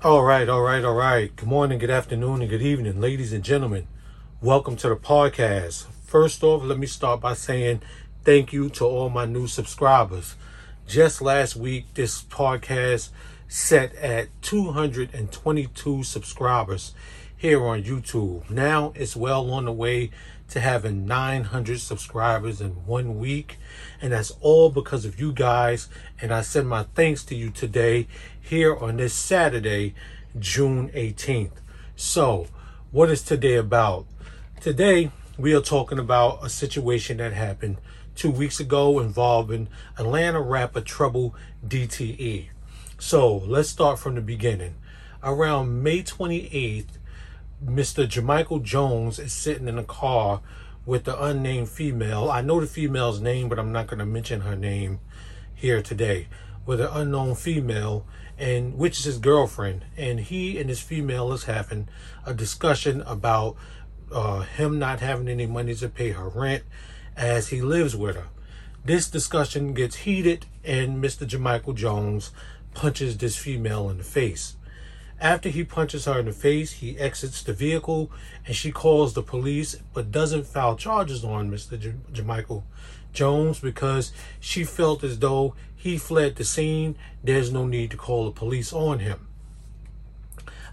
All 0.00 0.22
right, 0.22 0.48
all 0.48 0.62
right, 0.62 0.84
all 0.84 0.94
right. 0.94 1.34
Good 1.34 1.48
morning, 1.48 1.80
good 1.80 1.90
afternoon, 1.90 2.40
and 2.40 2.48
good 2.48 2.62
evening, 2.62 3.00
ladies 3.00 3.32
and 3.32 3.42
gentlemen. 3.42 3.88
Welcome 4.40 4.76
to 4.76 4.88
the 4.88 4.94
podcast. 4.94 5.86
First 6.04 6.44
off, 6.44 6.62
let 6.62 6.78
me 6.78 6.86
start 6.86 7.20
by 7.20 7.34
saying 7.34 7.82
thank 8.22 8.52
you 8.52 8.68
to 8.68 8.84
all 8.84 9.10
my 9.10 9.24
new 9.24 9.48
subscribers. 9.48 10.36
Just 10.86 11.20
last 11.20 11.56
week, 11.56 11.94
this 11.94 12.22
podcast 12.22 13.08
set 13.48 13.92
at 13.96 14.28
222 14.42 16.04
subscribers 16.04 16.94
here 17.36 17.66
on 17.66 17.82
YouTube. 17.82 18.48
Now 18.48 18.92
it's 18.94 19.16
well 19.16 19.50
on 19.50 19.64
the 19.64 19.72
way 19.72 20.12
to 20.48 20.60
having 20.60 21.06
900 21.06 21.80
subscribers 21.80 22.60
in 22.60 22.70
one 22.86 23.18
week. 23.18 23.58
And 24.00 24.12
that's 24.12 24.32
all 24.40 24.70
because 24.70 25.04
of 25.04 25.20
you 25.20 25.32
guys. 25.32 25.88
And 26.20 26.32
I 26.32 26.40
send 26.40 26.68
my 26.68 26.84
thanks 26.94 27.22
to 27.24 27.34
you 27.34 27.50
today 27.50 28.06
here 28.40 28.74
on 28.76 28.96
this 28.96 29.12
Saturday, 29.14 29.94
June 30.38 30.88
18th. 30.90 31.52
So, 31.96 32.46
what 32.90 33.10
is 33.10 33.22
today 33.22 33.56
about? 33.56 34.06
Today, 34.60 35.10
we 35.36 35.54
are 35.54 35.60
talking 35.60 35.98
about 35.98 36.44
a 36.44 36.48
situation 36.48 37.18
that 37.18 37.32
happened 37.32 37.76
two 38.14 38.30
weeks 38.30 38.58
ago 38.58 38.98
involving 38.98 39.68
Atlanta 39.98 40.40
rapper 40.40 40.80
Trouble 40.80 41.34
DTE. 41.66 42.48
So, 42.98 43.36
let's 43.36 43.68
start 43.68 43.98
from 43.98 44.14
the 44.14 44.20
beginning. 44.20 44.76
Around 45.22 45.82
May 45.82 46.02
28th, 46.02 46.86
Mr. 47.64 48.06
Jamichael 48.06 48.62
Jones 48.62 49.18
is 49.18 49.32
sitting 49.32 49.66
in 49.66 49.78
a 49.78 49.84
car 49.84 50.40
with 50.86 51.04
the 51.04 51.22
unnamed 51.22 51.68
female. 51.68 52.30
I 52.30 52.40
know 52.40 52.60
the 52.60 52.68
female's 52.68 53.20
name, 53.20 53.48
but 53.48 53.58
I'm 53.58 53.72
not 53.72 53.88
going 53.88 53.98
to 53.98 54.06
mention 54.06 54.42
her 54.42 54.54
name 54.54 55.00
here 55.54 55.82
today. 55.82 56.28
With 56.64 56.80
an 56.80 56.88
unknown 56.92 57.34
female, 57.34 58.06
and 58.38 58.78
which 58.78 58.98
is 58.98 59.04
his 59.04 59.18
girlfriend, 59.18 59.86
and 59.96 60.20
he 60.20 60.58
and 60.60 60.68
his 60.68 60.80
female 60.80 61.32
is 61.32 61.44
having 61.44 61.88
a 62.24 62.32
discussion 62.32 63.00
about 63.02 63.56
uh, 64.12 64.40
him 64.40 64.78
not 64.78 65.00
having 65.00 65.28
any 65.28 65.46
money 65.46 65.74
to 65.74 65.88
pay 65.88 66.10
her 66.10 66.28
rent 66.28 66.62
as 67.16 67.48
he 67.48 67.60
lives 67.60 67.96
with 67.96 68.14
her. 68.14 68.28
This 68.84 69.10
discussion 69.10 69.74
gets 69.74 69.96
heated, 69.96 70.46
and 70.62 71.02
Mr. 71.02 71.26
Jamichael 71.26 71.74
Jones 71.74 72.30
punches 72.72 73.18
this 73.18 73.36
female 73.36 73.90
in 73.90 73.98
the 73.98 74.04
face. 74.04 74.54
After 75.20 75.48
he 75.48 75.64
punches 75.64 76.04
her 76.04 76.20
in 76.20 76.26
the 76.26 76.32
face, 76.32 76.72
he 76.72 76.96
exits 76.98 77.42
the 77.42 77.52
vehicle 77.52 78.10
and 78.46 78.54
she 78.54 78.70
calls 78.70 79.14
the 79.14 79.22
police 79.22 79.76
but 79.92 80.12
doesn't 80.12 80.46
file 80.46 80.76
charges 80.76 81.24
on 81.24 81.50
Mr. 81.50 81.78
J- 81.78 81.94
Jamichael 82.12 82.62
Jones 83.12 83.58
because 83.58 84.12
she 84.38 84.62
felt 84.62 85.02
as 85.02 85.18
though 85.18 85.54
he 85.74 85.98
fled 85.98 86.36
the 86.36 86.44
scene. 86.44 86.96
There's 87.24 87.50
no 87.50 87.66
need 87.66 87.90
to 87.90 87.96
call 87.96 88.26
the 88.26 88.30
police 88.30 88.72
on 88.72 89.00
him. 89.00 89.26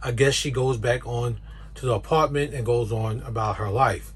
I 0.04 0.12
guess 0.12 0.36
she 0.36 0.52
goes 0.52 0.78
back 0.78 1.08
on 1.08 1.40
to 1.76 1.88
the 1.88 1.94
apartment 1.96 2.54
and 2.54 2.64
goes 2.66 2.92
on 2.92 3.22
about 3.22 3.58
her 3.58 3.72
life. 3.72 4.14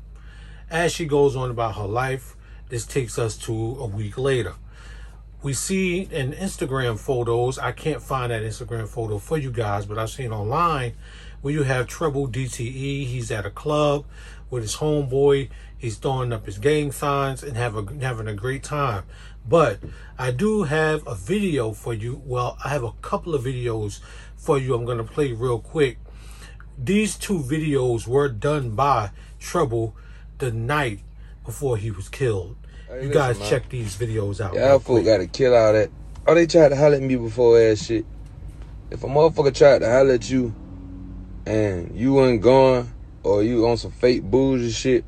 As 0.70 0.92
she 0.92 1.06
goes 1.06 1.36
on 1.36 1.50
about 1.50 1.76
her 1.76 1.88
life, 1.88 2.36
this 2.70 2.86
takes 2.86 3.18
us 3.18 3.36
to 3.38 3.54
a 3.80 3.88
week 3.88 4.16
later 4.16 4.54
we 5.42 5.54
see 5.54 6.02
in 6.02 6.34
Instagram 6.34 7.00
photos, 7.00 7.58
I 7.58 7.72
can't 7.72 8.02
find 8.02 8.32
that 8.32 8.44
Instagram 8.44 8.88
photo 8.88 9.20
for 9.20 9.38
you 9.38 9.52
guys, 9.52 9.86
but 9.86 9.98
I've 9.98 10.10
seen 10.10 10.32
online 10.32 10.94
where 11.42 11.54
you 11.54 11.64
have 11.64 11.88
Trouble 11.88 12.28
DTE. 12.28 13.06
He's 13.06 13.32
at 13.32 13.46
a 13.46 13.50
club 13.50 14.06
with 14.50 14.64
his 14.64 14.78
homeboy. 14.78 15.50
He's 15.78 15.96
throwing 15.98 16.34
up 16.34 16.46
his 16.46 16.58
gang 16.58 16.92
signs 16.92 17.42
and 17.42 17.56
have 17.56 17.76
a, 17.78 17.86
having 18.02 18.28
a 18.28 18.34
great 18.34 18.64
time. 18.64 19.04
But 19.48 19.80
I 20.18 20.32
do 20.32 20.64
have 20.64 21.08
a 21.08 21.16
video 21.16 21.72
for 21.72 21.94
you. 21.94 22.22
Well, 22.26 22.58
I 22.64 22.70
have 22.70 22.84
a 22.84 22.92
couple 23.02 23.34
of 23.34 23.44
videos 23.46 24.02
for 24.36 24.58
you. 24.58 24.76
I'm 24.76 24.84
going 24.84 24.98
to 24.98 25.04
play 25.06 25.32
real 25.32 25.60
quick. 25.60 26.00
These 26.78 27.16
two 27.16 27.40
videos 27.40 28.08
were 28.08 28.28
done 28.28 28.72
by 28.72 29.12
Trouble 29.40 29.96
the 30.40 30.52
night 30.52 31.00
before 31.46 31.78
he 31.78 31.92
was 31.92 32.10
killed. 32.10 32.58
Hey, 32.90 33.04
you 33.04 33.14
guys 33.14 33.38
man. 33.38 33.48
check 33.48 33.70
these 33.70 33.96
videos 33.96 34.42
out. 34.42 34.56
Y'all 34.56 34.80
folk 34.80 35.06
gotta 35.06 35.28
kill 35.28 35.56
all 35.56 35.74
that. 35.74 35.92
Oh, 36.26 36.34
they 36.34 36.48
tried 36.48 36.70
to 36.70 36.76
holler 36.76 36.96
at 36.96 37.04
me 37.04 37.18
before 37.18 37.60
ass 37.62 37.86
shit. 37.86 38.04
If 38.90 39.04
a 39.04 39.08
motherfucker 39.08 39.54
tried 39.54 39.80
to 39.80 39.92
holler 39.92 40.14
at 40.14 40.28
you 40.28 40.56
and 41.46 41.96
you 41.96 42.14
wasn't 42.14 42.42
gone 42.42 42.92
or 43.22 43.44
you 43.44 43.68
on 43.68 43.78
some 43.78 43.92
fake 43.92 44.24
bullshit 44.24 44.74
shit, 44.74 45.06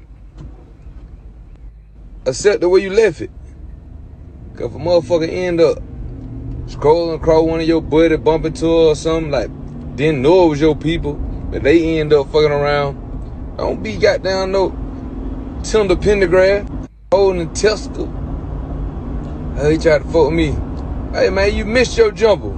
accept 2.28 2.62
the 2.62 2.70
way 2.70 2.82
you 2.82 2.94
left 2.94 3.22
it. 3.22 3.32
Cause 4.54 4.68
if 4.68 4.76
a 4.76 4.78
motherfucker 4.78 5.28
end 5.28 5.60
up 5.60 5.80
scrolling 6.68 7.16
across 7.16 7.44
one 7.48 7.62
of 7.62 7.68
your 7.68 7.82
buddy, 7.82 8.16
bump 8.16 8.46
into 8.46 8.66
her 8.66 8.90
or 8.92 8.96
something, 8.96 9.32
like 9.32 9.50
didn't 9.96 10.22
know 10.22 10.46
it 10.46 10.50
was 10.50 10.62
your 10.62 10.76
people, 10.76 11.16
but 11.16 11.64
they 11.64 12.00
end 12.00 12.14
up 12.14 12.28
fucking 12.28 12.52
around, 12.52 13.58
don't 13.58 13.82
be 13.82 13.98
goddamn 13.98 14.52
no 14.52 14.70
Tim 15.64 15.88
the 15.88 15.98
pentagram 15.98 16.81
holding 17.14 17.42
a 17.42 17.54
testicle. 17.54 18.06
He 19.68 19.78
tried 19.78 20.02
to 20.02 20.08
fuck 20.14 20.32
me. 20.32 20.56
Hey 21.12 21.30
man, 21.30 21.54
you 21.54 21.66
missed 21.66 21.98
your 21.98 22.10
jumper. 22.10 22.54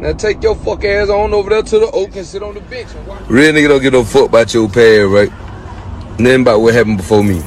Now 0.00 0.14
take 0.14 0.42
your 0.42 0.56
fuck 0.56 0.82
ass 0.82 1.10
on 1.10 1.34
over 1.34 1.50
there 1.50 1.62
to 1.62 1.78
the 1.80 1.90
oak 1.90 2.16
and 2.16 2.24
sit 2.24 2.42
on 2.42 2.54
the 2.54 2.62
bench. 2.62 2.88
Real 3.28 3.52
nigga 3.52 3.68
don't 3.68 3.82
get 3.82 3.92
no 3.92 4.02
fuck 4.02 4.30
about 4.30 4.54
your 4.54 4.66
past, 4.68 5.08
right? 5.08 5.30
Nothing 6.18 6.40
about 6.40 6.62
what 6.62 6.72
happened 6.72 6.96
before 6.96 7.22
me. 7.22 7.42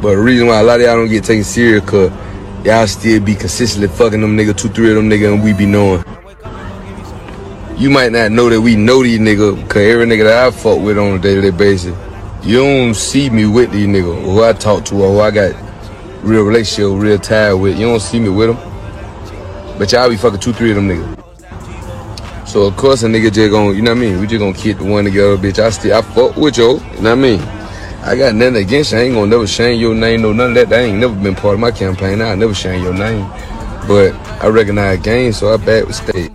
But 0.00 0.14
the 0.14 0.22
reason 0.22 0.46
why 0.46 0.60
a 0.60 0.62
lot 0.62 0.80
of 0.80 0.86
y'all 0.86 0.96
don't 0.96 1.10
get 1.10 1.24
taken 1.24 1.44
serious, 1.44 1.84
cause 1.84 2.10
y'all 2.64 2.86
still 2.86 3.20
be 3.20 3.34
consistently 3.34 3.88
fucking 3.88 4.22
them 4.22 4.34
nigga, 4.34 4.56
two, 4.56 4.70
three 4.70 4.88
of 4.88 4.96
them 4.96 5.10
nigga, 5.10 5.34
and 5.34 5.44
we 5.44 5.52
be 5.52 5.66
knowing. 5.66 6.02
You 7.76 7.90
might 7.90 8.10
not 8.10 8.32
know 8.32 8.48
that 8.48 8.58
we 8.58 8.74
know 8.74 9.02
these 9.02 9.20
nigga, 9.20 9.68
cause 9.68 9.82
every 9.82 10.06
nigga 10.06 10.24
that 10.24 10.46
I 10.46 10.50
fuck 10.50 10.80
with 10.80 10.96
on 10.96 11.18
a 11.18 11.18
daily 11.18 11.50
basis 11.50 11.94
you 12.44 12.58
don't 12.58 12.94
see 12.94 13.30
me 13.30 13.46
with 13.46 13.72
these 13.72 13.86
niggas 13.86 14.22
who 14.22 14.42
I 14.42 14.52
talk 14.52 14.84
to 14.86 14.96
or 14.96 15.12
who 15.12 15.20
I 15.20 15.30
got 15.30 15.54
real 16.22 16.42
relationship, 16.42 17.00
real 17.00 17.18
tie 17.18 17.54
with. 17.54 17.78
You 17.78 17.86
don't 17.86 18.00
see 18.00 18.20
me 18.20 18.28
with 18.28 18.54
them. 18.54 19.78
But 19.78 19.90
y'all 19.90 20.10
be 20.10 20.16
fucking 20.16 20.40
two, 20.40 20.52
three 20.52 20.70
of 20.70 20.76
them 20.76 20.88
niggas. 20.88 22.48
So 22.48 22.62
of 22.64 22.76
course 22.76 23.02
a 23.02 23.06
nigga 23.06 23.32
just 23.32 23.50
gonna, 23.50 23.72
you 23.72 23.82
know 23.82 23.92
what 23.92 23.98
I 23.98 24.00
mean? 24.00 24.20
We 24.20 24.26
just 24.26 24.40
gonna 24.40 24.52
keep 24.52 24.78
the 24.78 24.84
one 24.84 25.04
together, 25.04 25.36
bitch. 25.38 25.58
I 25.58 25.70
still 25.70 25.96
I 25.96 26.02
fuck 26.02 26.36
with 26.36 26.58
you, 26.58 26.74
you 26.74 26.78
know 26.78 26.80
what 26.80 27.06
I 27.06 27.14
mean? 27.14 27.40
I 28.02 28.14
got 28.16 28.34
nothing 28.34 28.56
against 28.56 28.92
you. 28.92 28.98
I 28.98 29.00
ain't 29.02 29.14
gonna 29.14 29.26
never 29.26 29.46
shame 29.46 29.80
your 29.80 29.94
name, 29.94 30.20
no 30.20 30.34
none 30.34 30.50
of 30.50 30.54
that. 30.56 30.68
That 30.68 30.80
ain't 30.84 30.98
never 30.98 31.14
been 31.14 31.34
part 31.34 31.54
of 31.54 31.60
my 31.60 31.70
campaign. 31.70 32.20
I 32.20 32.34
never 32.34 32.54
shame 32.54 32.82
your 32.82 32.92
name. 32.92 33.26
But 33.88 34.14
I 34.42 34.48
recognize 34.48 35.00
game, 35.00 35.32
so 35.32 35.52
I 35.52 35.56
back 35.56 35.86
with 35.86 35.96
state. 35.96 36.30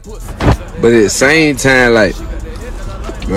But 0.82 0.92
at 0.94 1.04
the 1.04 1.10
same 1.10 1.56
time, 1.56 1.94
like, 1.94 2.16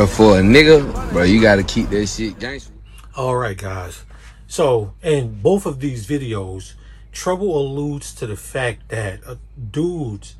for 0.08 0.38
a 0.38 0.42
nigga 0.42 1.01
Bro, 1.12 1.24
you 1.24 1.42
gotta 1.42 1.62
keep 1.62 1.90
that 1.90 2.06
shit 2.06 2.38
gangster. 2.38 2.72
All 3.14 3.36
right, 3.36 3.56
guys. 3.56 4.04
So, 4.46 4.94
in 5.02 5.42
both 5.42 5.66
of 5.66 5.78
these 5.78 6.06
videos, 6.06 6.72
Trouble 7.12 7.58
alludes 7.58 8.14
to 8.14 8.26
the 8.26 8.36
fact 8.36 8.88
that 8.88 9.20
uh, 9.26 9.34
dudes 9.70 10.36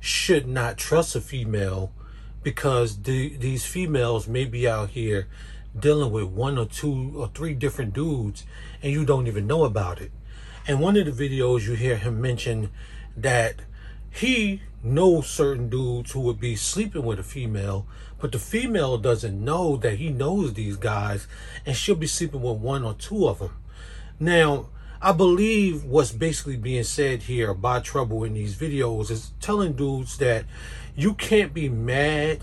should 0.00 0.48
not 0.48 0.78
trust 0.78 1.14
a 1.14 1.20
female 1.20 1.92
because 2.42 3.02
the, 3.02 3.36
these 3.36 3.64
females 3.64 4.26
may 4.26 4.44
be 4.44 4.68
out 4.68 4.90
here 4.90 5.28
dealing 5.78 6.10
with 6.10 6.24
one 6.24 6.58
or 6.58 6.66
two 6.66 7.12
or 7.16 7.28
three 7.28 7.54
different 7.54 7.94
dudes 7.94 8.44
and 8.82 8.92
you 8.92 9.04
don't 9.04 9.28
even 9.28 9.46
know 9.46 9.62
about 9.62 10.00
it. 10.00 10.10
And 10.66 10.80
one 10.80 10.96
of 10.96 11.06
the 11.06 11.28
videos 11.28 11.68
you 11.68 11.74
hear 11.74 11.96
him 11.96 12.20
mention 12.20 12.70
that 13.16 13.60
he 14.10 14.62
knows 14.86 15.28
certain 15.28 15.68
dudes 15.68 16.12
who 16.12 16.20
would 16.20 16.40
be 16.40 16.56
sleeping 16.56 17.04
with 17.04 17.18
a 17.18 17.22
female, 17.22 17.86
but 18.18 18.32
the 18.32 18.38
female 18.38 18.98
doesn't 18.98 19.44
know 19.44 19.76
that 19.76 19.96
he 19.96 20.08
knows 20.10 20.54
these 20.54 20.76
guys, 20.76 21.26
and 21.64 21.76
she'll 21.76 21.94
be 21.94 22.06
sleeping 22.06 22.42
with 22.42 22.58
one 22.58 22.84
or 22.84 22.94
two 22.94 23.28
of 23.28 23.40
them. 23.40 23.56
Now, 24.18 24.68
I 25.00 25.12
believe 25.12 25.84
what's 25.84 26.12
basically 26.12 26.56
being 26.56 26.84
said 26.84 27.22
here 27.22 27.52
by 27.52 27.80
Trouble 27.80 28.24
in 28.24 28.34
these 28.34 28.56
videos 28.56 29.10
is 29.10 29.32
telling 29.40 29.74
dudes 29.74 30.16
that 30.18 30.46
you 30.96 31.14
can't 31.14 31.52
be 31.52 31.68
mad 31.68 32.40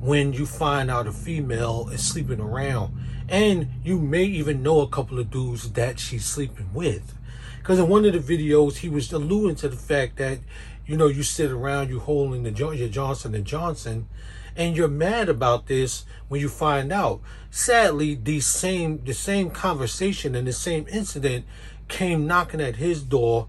when 0.00 0.34
you 0.34 0.44
find 0.44 0.90
out 0.90 1.06
a 1.06 1.12
female 1.12 1.88
is 1.90 2.06
sleeping 2.06 2.40
around. 2.40 2.94
And 3.26 3.68
you 3.82 3.98
may 3.98 4.24
even 4.24 4.62
know 4.62 4.80
a 4.80 4.88
couple 4.88 5.18
of 5.18 5.30
dudes 5.30 5.72
that 5.72 5.98
she's 5.98 6.26
sleeping 6.26 6.68
with. 6.74 7.14
Because 7.58 7.78
in 7.78 7.88
one 7.88 8.04
of 8.04 8.12
the 8.12 8.36
videos, 8.36 8.76
he 8.76 8.90
was 8.90 9.10
alluding 9.10 9.56
to 9.56 9.68
the 9.70 9.76
fact 9.76 10.16
that 10.16 10.40
you 10.86 10.96
know, 10.96 11.06
you 11.06 11.22
sit 11.22 11.50
around, 11.50 11.88
you 11.88 12.00
holding 12.00 12.42
the 12.42 12.50
Johnson 12.50 13.34
and 13.34 13.44
Johnson, 13.44 14.08
and 14.56 14.76
you're 14.76 14.88
mad 14.88 15.28
about 15.28 15.66
this 15.66 16.04
when 16.28 16.40
you 16.40 16.48
find 16.48 16.92
out. 16.92 17.20
Sadly, 17.50 18.14
the 18.14 18.40
same 18.40 19.02
the 19.04 19.14
same 19.14 19.50
conversation 19.50 20.34
and 20.34 20.46
the 20.46 20.52
same 20.52 20.86
incident 20.90 21.44
came 21.88 22.26
knocking 22.26 22.60
at 22.60 22.76
his 22.76 23.02
door 23.02 23.48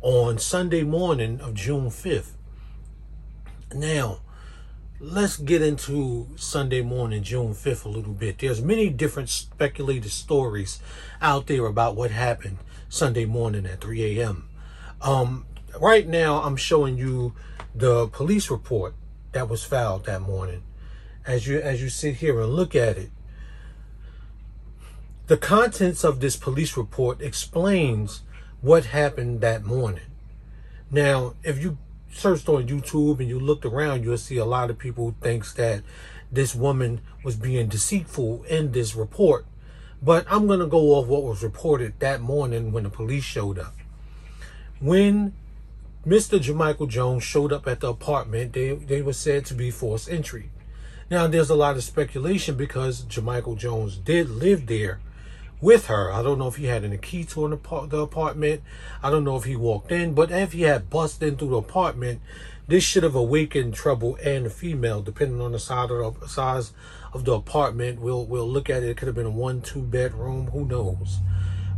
on 0.00 0.38
Sunday 0.38 0.82
morning 0.82 1.40
of 1.40 1.54
June 1.54 1.88
5th. 1.90 2.32
Now, 3.74 4.20
let's 4.98 5.36
get 5.36 5.62
into 5.62 6.28
Sunday 6.36 6.82
morning, 6.82 7.22
June 7.22 7.54
5th 7.54 7.84
a 7.84 7.88
little 7.88 8.12
bit. 8.12 8.38
There's 8.38 8.62
many 8.62 8.88
different 8.88 9.28
speculated 9.28 10.10
stories 10.10 10.80
out 11.20 11.46
there 11.46 11.66
about 11.66 11.96
what 11.96 12.10
happened 12.10 12.58
Sunday 12.88 13.26
morning 13.26 13.66
at 13.66 13.80
3 13.80 14.18
a.m. 14.18 14.48
Um, 15.00 15.46
right 15.78 16.06
now 16.06 16.42
I'm 16.42 16.56
showing 16.56 16.96
you 16.96 17.34
the 17.74 18.08
police 18.08 18.50
report 18.50 18.94
that 19.32 19.48
was 19.48 19.62
filed 19.62 20.06
that 20.06 20.22
morning. 20.22 20.62
As 21.26 21.46
you 21.46 21.60
as 21.60 21.82
you 21.82 21.88
sit 21.88 22.16
here 22.16 22.40
and 22.40 22.52
look 22.52 22.74
at 22.74 22.96
it, 22.96 23.10
the 25.26 25.36
contents 25.36 26.02
of 26.02 26.20
this 26.20 26.36
police 26.36 26.76
report 26.76 27.20
explains 27.20 28.22
what 28.60 28.86
happened 28.86 29.40
that 29.40 29.64
morning. 29.64 30.10
Now, 30.90 31.34
if 31.44 31.62
you 31.62 31.78
searched 32.12 32.48
on 32.48 32.66
YouTube 32.66 33.20
and 33.20 33.28
you 33.28 33.38
looked 33.38 33.64
around, 33.64 34.02
you'll 34.02 34.18
see 34.18 34.38
a 34.38 34.44
lot 34.44 34.70
of 34.70 34.78
people 34.78 35.14
thinks 35.20 35.52
that 35.54 35.82
this 36.32 36.54
woman 36.54 37.00
was 37.22 37.36
being 37.36 37.68
deceitful 37.68 38.42
in 38.44 38.72
this 38.72 38.94
report. 38.94 39.46
But 40.02 40.26
I'm 40.28 40.46
going 40.46 40.60
to 40.60 40.66
go 40.66 40.94
off 40.94 41.06
what 41.06 41.22
was 41.22 41.42
reported 41.42 42.00
that 42.00 42.20
morning 42.20 42.72
when 42.72 42.84
the 42.84 42.90
police 42.90 43.24
showed 43.24 43.58
up. 43.58 43.74
When 44.80 45.34
Mr. 46.06 46.40
Jamichael 46.40 46.88
Jones 46.88 47.22
showed 47.22 47.52
up 47.52 47.66
at 47.66 47.80
the 47.80 47.88
apartment, 47.88 48.54
they, 48.54 48.72
they 48.72 49.02
were 49.02 49.12
said 49.12 49.44
to 49.44 49.54
be 49.54 49.70
forced 49.70 50.08
entry. 50.10 50.48
Now, 51.10 51.26
there's 51.26 51.50
a 51.50 51.54
lot 51.54 51.76
of 51.76 51.84
speculation 51.84 52.54
because 52.54 53.02
Jamichael 53.02 53.58
Jones 53.58 53.96
did 53.98 54.30
live 54.30 54.66
there 54.66 55.00
with 55.60 55.88
her. 55.88 56.10
I 56.10 56.22
don't 56.22 56.38
know 56.38 56.48
if 56.48 56.56
he 56.56 56.66
had 56.66 56.84
any 56.84 56.96
key 56.96 57.24
to 57.24 57.44
an 57.44 57.52
apart- 57.52 57.90
the 57.90 57.98
apartment. 57.98 58.62
I 59.02 59.10
don't 59.10 59.24
know 59.24 59.36
if 59.36 59.44
he 59.44 59.56
walked 59.56 59.92
in, 59.92 60.14
but 60.14 60.30
if 60.30 60.52
he 60.52 60.62
had 60.62 60.88
busted 60.88 61.28
in 61.28 61.36
through 61.36 61.50
the 61.50 61.56
apartment, 61.56 62.22
this 62.66 62.82
should 62.82 63.02
have 63.02 63.16
awakened 63.16 63.74
trouble 63.74 64.16
and 64.24 64.46
the 64.46 64.50
female, 64.50 65.02
depending 65.02 65.40
on 65.40 65.52
the 65.52 65.58
size 65.58 65.90
of 65.90 66.20
the 66.20 66.28
size 66.28 66.72
of 67.12 67.24
the 67.24 67.32
apartment. 67.32 68.00
We'll 68.00 68.24
we'll 68.24 68.48
look 68.48 68.70
at 68.70 68.84
it. 68.84 68.90
It 68.90 68.96
could 68.96 69.08
have 69.08 69.16
been 69.16 69.26
a 69.26 69.30
one 69.30 69.60
two 69.60 69.82
bedroom. 69.82 70.46
Who 70.52 70.64
knows? 70.64 71.18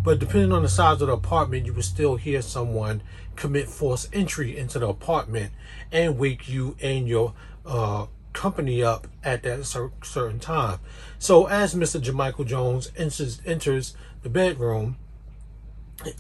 But 0.03 0.19
depending 0.19 0.53
on 0.53 0.63
the 0.63 0.69
size 0.69 1.01
of 1.01 1.09
the 1.09 1.13
apartment, 1.13 1.67
you 1.67 1.73
would 1.75 1.85
still 1.85 2.17
hear 2.17 2.43
someone 2.43 3.03
commit 3.37 3.69
forced 3.69 4.09
entry 4.13 4.57
into 4.57 4.79
the 4.79 4.89
apartment 4.89 5.53
and 5.91 6.19
wake 6.19 6.49
you 6.49 6.77
and 6.83 7.07
your 7.07 7.35
uh, 7.65 8.07
company 8.33 8.83
up 8.83 9.07
at 9.23 9.43
that 9.45 9.65
certain 9.65 10.41
time. 10.41 10.81
So 11.19 11.47
as 11.47 11.75
Mr. 11.75 12.01
Jamichael 12.01 12.47
Jones 12.47 12.91
enters, 12.97 13.41
enters 13.47 13.95
the 14.23 14.29
bedroom, 14.29 14.97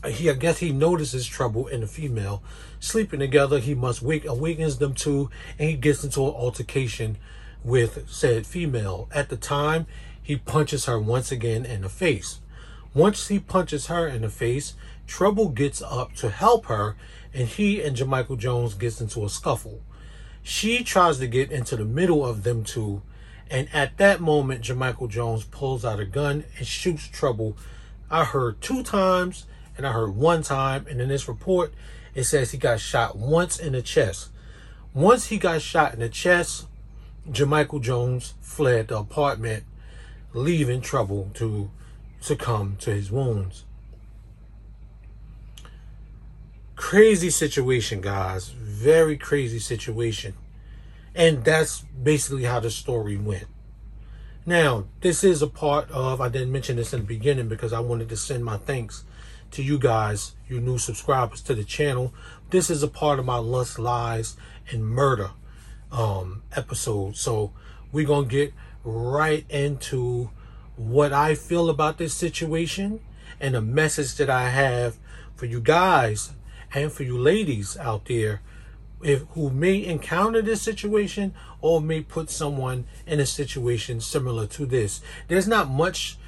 he 0.06 0.30
I 0.30 0.34
guess 0.34 0.58
he 0.58 0.70
notices 0.70 1.26
trouble 1.26 1.66
in 1.66 1.80
the 1.80 1.86
female 1.88 2.42
sleeping 2.78 3.18
together. 3.18 3.58
He 3.58 3.74
must 3.74 4.00
wake 4.00 4.24
awakens 4.24 4.78
them 4.78 4.94
too, 4.94 5.28
and 5.58 5.68
he 5.68 5.76
gets 5.76 6.04
into 6.04 6.20
an 6.20 6.34
altercation 6.34 7.18
with 7.64 8.08
said 8.08 8.46
female. 8.46 9.08
At 9.12 9.28
the 9.28 9.36
time, 9.36 9.86
he 10.22 10.36
punches 10.36 10.84
her 10.84 11.00
once 11.00 11.32
again 11.32 11.64
in 11.64 11.82
the 11.82 11.88
face. 11.88 12.38
Once 12.94 13.28
he 13.28 13.38
punches 13.38 13.86
her 13.86 14.06
in 14.06 14.22
the 14.22 14.28
face, 14.28 14.74
Trouble 15.06 15.48
gets 15.48 15.80
up 15.82 16.14
to 16.14 16.30
help 16.30 16.66
her, 16.66 16.96
and 17.32 17.48
he 17.48 17.82
and 17.82 17.96
Jamichael 17.96 18.38
Jones 18.38 18.74
gets 18.74 19.00
into 19.00 19.24
a 19.24 19.28
scuffle. 19.28 19.80
She 20.42 20.84
tries 20.84 21.18
to 21.18 21.26
get 21.26 21.50
into 21.50 21.76
the 21.76 21.84
middle 21.84 22.24
of 22.24 22.42
them 22.42 22.64
two, 22.64 23.02
and 23.50 23.68
at 23.72 23.96
that 23.98 24.20
moment, 24.20 24.62
Jamichael 24.62 25.08
Jones 25.08 25.44
pulls 25.44 25.84
out 25.84 26.00
a 26.00 26.04
gun 26.04 26.44
and 26.58 26.66
shoots 26.66 27.08
Trouble. 27.08 27.56
I 28.10 28.24
heard 28.24 28.60
two 28.60 28.82
times, 28.82 29.46
and 29.76 29.86
I 29.86 29.92
heard 29.92 30.16
one 30.16 30.42
time, 30.42 30.86
and 30.88 31.00
in 31.00 31.08
this 31.08 31.28
report, 31.28 31.72
it 32.14 32.24
says 32.24 32.50
he 32.50 32.58
got 32.58 32.80
shot 32.80 33.16
once 33.16 33.58
in 33.58 33.72
the 33.72 33.82
chest. 33.82 34.28
Once 34.92 35.26
he 35.26 35.38
got 35.38 35.62
shot 35.62 35.94
in 35.94 36.00
the 36.00 36.08
chest, 36.08 36.66
Jamichael 37.30 37.80
Jones 37.80 38.34
fled 38.40 38.88
the 38.88 38.98
apartment, 38.98 39.64
leaving 40.34 40.82
Trouble 40.82 41.30
to 41.34 41.70
succumb 42.24 42.76
to 42.80 42.94
his 42.94 43.10
wounds. 43.10 43.64
Crazy 46.76 47.30
situation, 47.30 48.00
guys. 48.00 48.48
Very 48.48 49.16
crazy 49.16 49.58
situation. 49.58 50.34
And 51.14 51.44
that's 51.44 51.80
basically 51.80 52.44
how 52.44 52.60
the 52.60 52.70
story 52.70 53.16
went. 53.16 53.46
Now, 54.44 54.86
this 55.00 55.22
is 55.22 55.42
a 55.42 55.46
part 55.46 55.90
of, 55.90 56.20
I 56.20 56.28
didn't 56.28 56.50
mention 56.50 56.76
this 56.76 56.92
in 56.92 57.00
the 57.00 57.06
beginning 57.06 57.48
because 57.48 57.72
I 57.72 57.80
wanted 57.80 58.08
to 58.08 58.16
send 58.16 58.44
my 58.44 58.56
thanks 58.56 59.04
to 59.52 59.62
you 59.62 59.78
guys, 59.78 60.32
you 60.48 60.60
new 60.60 60.78
subscribers 60.78 61.42
to 61.42 61.54
the 61.54 61.62
channel. 61.62 62.12
This 62.50 62.68
is 62.68 62.82
a 62.82 62.88
part 62.88 63.18
of 63.18 63.24
my 63.24 63.36
Lust, 63.36 63.78
Lies, 63.78 64.36
and 64.70 64.84
Murder 64.84 65.30
um, 65.92 66.42
episode. 66.56 67.16
So 67.16 67.52
we're 67.92 68.06
going 68.06 68.28
to 68.28 68.34
get 68.34 68.54
right 68.82 69.44
into 69.48 70.30
what 70.76 71.12
I 71.12 71.34
feel 71.34 71.68
about 71.68 71.98
this 71.98 72.14
situation 72.14 73.00
and 73.40 73.54
the 73.54 73.60
message 73.60 74.14
that 74.16 74.30
I 74.30 74.48
have 74.48 74.96
for 75.34 75.46
you 75.46 75.60
guys 75.60 76.32
and 76.74 76.90
for 76.92 77.02
you 77.02 77.18
ladies 77.18 77.76
out 77.76 78.06
there 78.06 78.40
if, 79.02 79.22
who 79.30 79.50
may 79.50 79.84
encounter 79.84 80.42
this 80.42 80.62
situation 80.62 81.34
or 81.60 81.80
may 81.80 82.00
put 82.00 82.30
someone 82.30 82.86
in 83.06 83.20
a 83.20 83.26
situation 83.26 84.00
similar 84.00 84.46
to 84.46 84.66
this. 84.66 85.00
There's 85.28 85.48
not 85.48 85.68
much 85.68 86.18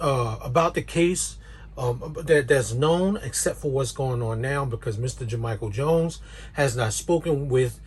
uh, 0.00 0.38
about 0.42 0.74
the 0.74 0.82
case 0.82 1.36
um, 1.76 2.16
that 2.24 2.48
that's 2.48 2.72
known 2.72 3.16
except 3.22 3.58
for 3.58 3.70
what's 3.70 3.92
going 3.92 4.22
on 4.22 4.40
now 4.40 4.64
because 4.64 4.96
Mr. 4.96 5.26
Jamichael 5.26 5.72
Jones 5.72 6.20
has 6.52 6.76
not 6.76 6.92
spoken 6.92 7.48
with 7.48 7.80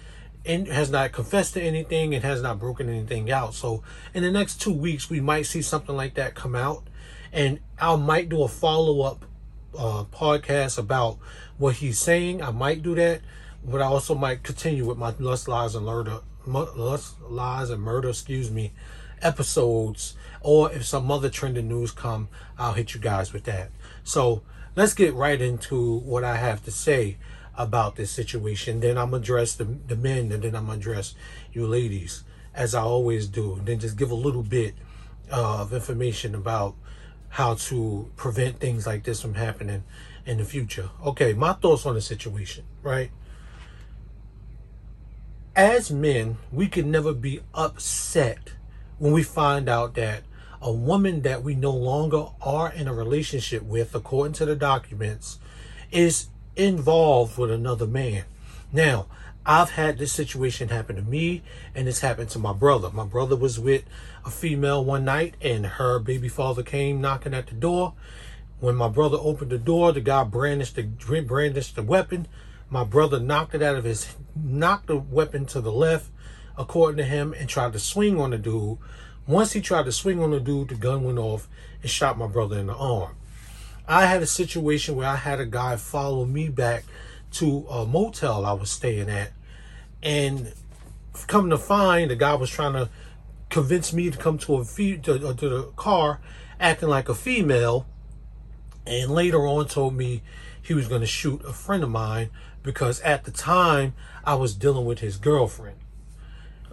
and 0.46 0.68
has 0.68 0.90
not 0.90 1.12
confessed 1.12 1.54
to 1.54 1.62
anything 1.62 2.14
and 2.14 2.24
has 2.24 2.42
not 2.42 2.60
broken 2.60 2.90
anything 2.90 3.32
out. 3.32 3.54
So 3.54 3.84
in 4.14 4.24
the 4.24 4.32
next 4.32 4.62
two 4.62 4.74
weeks, 4.74 5.10
we 5.10 5.22
might 5.22 5.44
see 5.44 5.62
something 5.62 5.96
like 5.96 6.16
that 6.16 6.36
come 6.36 6.56
out, 6.56 6.84
and 7.32 7.60
I 7.80 7.96
might 7.96 8.30
do 8.30 8.44
a 8.44 8.48
follow 8.48 9.02
up 9.02 9.26
uh, 9.78 10.04
podcast 10.12 10.78
about 10.78 11.18
what 11.58 11.76
he's 11.76 12.00
saying. 12.00 12.42
I 12.42 12.52
might 12.52 12.84
do 12.84 12.96
that, 12.96 13.22
but 13.64 13.82
I 13.82 13.86
also 13.86 14.16
might 14.16 14.44
continue 14.44 14.86
with 14.86 14.98
my 14.98 15.14
lust 15.18 15.48
lies 15.48 15.76
and 15.76 15.86
murder, 15.86 16.20
lust 16.46 17.22
lies 17.22 17.70
and 17.70 17.82
murder, 17.82 18.10
excuse 18.10 18.52
me, 18.52 18.74
episodes. 19.22 20.16
Or 20.42 20.72
if 20.74 20.86
some 20.86 21.10
other 21.10 21.30
trending 21.30 21.70
news 21.70 21.92
come, 21.92 22.28
I'll 22.58 22.74
hit 22.74 22.94
you 22.94 23.00
guys 23.00 23.32
with 23.32 23.46
that. 23.46 23.72
So 24.04 24.44
let's 24.76 24.94
get 24.94 25.14
right 25.14 25.40
into 25.40 26.00
what 26.00 26.26
I 26.26 26.36
have 26.36 26.64
to 26.66 26.72
say 26.72 27.18
about 27.58 27.96
this 27.96 28.12
situation. 28.12 28.80
Then 28.80 28.98
I'm 28.98 29.12
gonna 29.12 29.22
address 29.22 29.56
the, 29.56 29.66
the 29.66 29.96
men, 29.96 30.32
and 30.32 30.44
then 30.44 30.56
I'm 30.56 30.68
gonna 30.68 30.78
address 30.78 31.16
you 31.52 31.68
ladies, 31.68 32.24
as 32.54 32.74
I 32.76 32.82
always 32.82 33.28
do. 33.28 33.56
And 33.56 33.66
then 33.66 33.80
just 33.80 33.98
give 33.98 34.12
a 34.12 34.16
little 34.16 34.44
bit 34.44 34.76
of 35.32 35.74
information 35.74 36.36
about 36.36 36.76
how 37.30 37.56
to 37.56 38.12
prevent 38.16 38.60
things 38.60 38.86
like 38.86 39.04
this 39.04 39.22
from 39.22 39.34
happening 39.34 39.84
in 40.26 40.38
the 40.38 40.46
future. 40.46 40.90
Okay, 41.06 41.34
my 41.34 41.54
thoughts 41.54 41.86
on 41.86 41.96
the 41.96 42.02
situation, 42.02 42.64
right? 42.82 43.12
As 45.56 45.92
men, 45.92 46.38
we 46.52 46.68
can 46.68 46.90
never 46.90 47.14
be 47.14 47.42
upset 47.54 48.54
when 48.98 49.14
we 49.14 49.24
find 49.24 49.70
out 49.70 49.96
that 49.96 50.24
a 50.62 50.72
woman 50.72 51.22
that 51.24 51.44
we 51.44 51.56
no 51.56 51.72
longer 51.72 52.28
are 52.42 52.72
in 52.72 52.88
a 52.88 52.94
relationship 52.94 53.64
with, 53.64 53.94
according 53.94 54.34
to 54.34 54.46
the 54.46 54.56
documents, 54.56 55.40
is 55.92 56.30
involved 56.56 57.38
with 57.38 57.52
another 57.52 57.88
man. 57.88 58.24
Now, 58.72 59.08
I've 59.46 59.72
had 59.72 59.98
this 59.98 60.14
situation 60.14 60.70
happen 60.70 60.96
to 60.96 61.02
me, 61.02 61.42
and 61.76 61.88
it's 61.88 62.00
happened 62.00 62.30
to 62.30 62.40
my 62.40 62.54
brother. 62.54 62.90
My 62.92 63.06
brother 63.06 63.36
was 63.36 63.60
with 63.60 63.84
a 64.26 64.32
female 64.32 64.86
one 64.86 65.04
night, 65.04 65.36
and 65.42 65.66
her 65.66 66.00
baby 66.00 66.30
father 66.30 66.64
came 66.64 67.02
knocking 67.02 67.34
at 67.34 67.48
the 67.48 67.56
door. 67.56 67.94
When 68.60 68.76
my 68.76 68.88
brother 68.88 69.18
opened 69.20 69.52
the 69.52 69.58
door, 69.58 69.92
the 69.92 70.00
guy 70.00 70.24
brandished 70.24 70.76
the 70.76 70.84
brandished 70.84 71.76
the 71.76 71.84
weapon. 71.84 72.28
My 72.70 72.86
brother 72.86 73.20
knocked 73.20 73.54
it 73.54 73.62
out 73.62 73.76
of 73.76 73.84
his, 73.84 74.16
knocked 74.34 74.88
the 74.88 74.98
weapon 74.98 75.46
to 75.48 75.60
the 75.60 75.74
left, 75.74 76.10
according 76.58 76.98
to 76.98 77.04
him, 77.04 77.34
and 77.38 77.50
tried 77.50 77.74
to 77.74 77.80
swing 77.80 78.20
on 78.22 78.30
the 78.30 78.38
dude. 78.38 78.78
Once 79.28 79.52
he 79.52 79.60
tried 79.60 79.86
to 79.86 79.92
swing 79.92 80.22
on 80.22 80.32
the 80.32 80.40
dude, 80.40 80.70
the 80.70 80.76
gun 80.76 81.04
went 81.04 81.20
off 81.20 81.50
and 81.82 81.92
shot 81.92 82.18
my 82.18 82.28
brother 82.28 82.58
in 82.58 82.68
the 82.68 82.76
arm. 82.76 83.16
I 83.88 84.06
had 84.06 84.22
a 84.22 84.28
situation 84.28 84.96
where 84.96 85.08
I 85.08 85.18
had 85.18 85.40
a 85.40 85.46
guy 85.46 85.76
follow 85.76 86.26
me 86.26 86.50
back 86.50 86.86
to 87.34 87.66
a 87.70 87.86
motel 87.86 88.46
I 88.46 88.54
was 88.54 88.72
staying 88.72 89.10
at. 89.10 89.32
And 90.02 90.54
come 91.28 91.50
to 91.50 91.58
find, 91.58 92.10
the 92.12 92.16
guy 92.16 92.36
was 92.36 92.50
trying 92.50 92.74
to 92.74 92.90
convince 93.50 93.94
me 93.94 94.10
to 94.10 94.18
come 94.18 94.38
to 94.40 94.56
a 94.56 94.66
fe- 94.66 94.98
to, 94.98 95.30
uh, 95.30 95.34
to 95.34 95.50
the 95.50 95.64
car 95.76 96.22
acting 96.60 96.90
like 96.90 97.10
a 97.10 97.16
female. 97.16 97.86
And 98.86 99.12
later 99.12 99.46
on 99.46 99.68
told 99.68 99.96
me 99.96 100.22
he 100.62 100.74
was 100.74 100.88
going 100.88 101.02
to 101.02 101.08
shoot 101.08 101.44
a 101.46 101.54
friend 101.54 101.84
of 101.84 101.90
mine 101.90 102.30
because 102.64 103.02
at 103.02 103.26
the 103.26 103.32
time 103.32 103.94
I 104.24 104.36
was 104.36 104.56
dealing 104.56 104.86
with 104.86 105.00
his 105.00 105.18
girlfriend. 105.18 105.78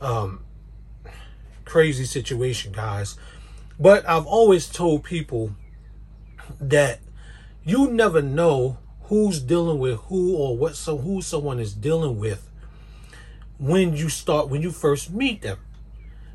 Um, 0.01 0.45
crazy 1.65 2.05
situation, 2.05 2.73
guys. 2.73 3.17
But 3.79 4.09
I've 4.09 4.27
always 4.27 4.69
told 4.69 5.05
people 5.05 5.55
that 6.61 7.01
you 7.65 7.91
never 7.91 8.23
know 8.23 8.79
who's 9.05 9.41
dealing 9.41 9.79
with 9.79 9.99
who 10.03 10.37
or 10.37 10.57
what 10.57 10.77
so 10.77 10.99
who 10.99 11.21
someone 11.21 11.59
is 11.59 11.75
dealing 11.75 12.19
with 12.19 12.51
when 13.59 13.95
you 13.95 14.09
start 14.09 14.49
when 14.49 14.63
you 14.63 14.71
first 14.71 15.11
meet 15.11 15.43
them 15.43 15.59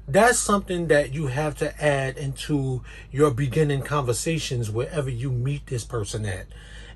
that's 0.07 0.37
something 0.37 0.87
that 0.87 1.13
you 1.13 1.27
have 1.27 1.57
to 1.57 1.83
add 1.83 2.15
into 2.17 2.83
your 3.11 3.31
beginning 3.31 3.81
conversations 3.81 4.69
wherever 4.69 5.09
you 5.09 5.31
meet 5.31 5.65
this 5.67 5.83
person 5.83 6.25
at 6.25 6.45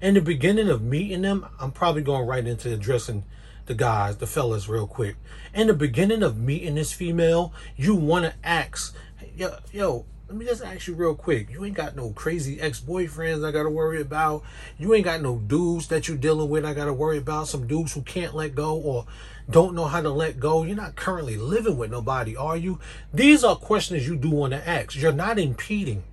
in 0.02 0.14
the 0.14 0.22
beginning 0.22 0.70
of 0.70 0.82
meeting 0.82 1.24
them 1.24 1.46
i'm 1.60 1.72
probably 1.72 2.02
going 2.02 2.28
right 2.28 2.46
into 2.46 2.72
addressing 2.72 3.24
the 3.70 3.76
guys, 3.76 4.18
the 4.18 4.28
fellas, 4.28 4.68
real 4.68 4.88
quick. 4.88 5.16
In 5.54 5.68
the 5.68 5.76
beginning 5.76 6.24
of 6.24 6.38
meeting 6.38 6.74
this 6.74 6.92
female, 6.92 7.54
you 7.78 7.94
want 7.94 8.26
to 8.26 8.34
ask, 8.44 8.96
yo, 9.38 9.58
yo, 9.72 10.06
let 10.30 10.38
me 10.38 10.46
just 10.46 10.64
ask 10.64 10.86
you 10.86 10.94
real 10.94 11.16
quick. 11.16 11.50
You 11.50 11.66
ain't 11.66 11.76
got 11.76 11.96
no 11.96 12.12
crazy 12.12 12.62
ex-boyfriends 12.62 13.44
I 13.44 13.50
gotta 13.50 13.70
worry 13.72 14.00
about. 14.00 14.44
You 14.78 14.94
ain't 14.94 15.06
got 15.06 15.24
no 15.24 15.38
dudes 15.40 15.88
that 15.88 16.08
you're 16.08 16.18
dealing 16.18 16.50
with 16.50 16.66
I 16.66 16.76
gotta 16.76 16.94
worry 16.94 17.18
about. 17.18 17.48
Some 17.48 17.66
dudes 17.66 17.94
who 17.94 18.04
can't 18.04 18.36
let 18.36 18.54
go 18.54 18.78
or 18.78 19.08
don't 19.50 19.74
know 19.74 19.86
how 19.86 20.02
to 20.02 20.12
let 20.12 20.40
go. 20.40 20.62
You're 20.62 20.76
not 20.76 20.96
currently 20.96 21.36
living 21.36 21.78
with 21.78 21.90
nobody, 21.90 22.36
are 22.36 22.56
you? 22.56 22.80
These 23.12 23.44
are 23.44 23.56
questions 23.56 24.08
you 24.08 24.16
do 24.16 24.30
want 24.30 24.54
to 24.54 24.70
ask. 24.70 24.96
You're 24.96 25.12
not 25.12 25.40
impeding. 25.40 26.04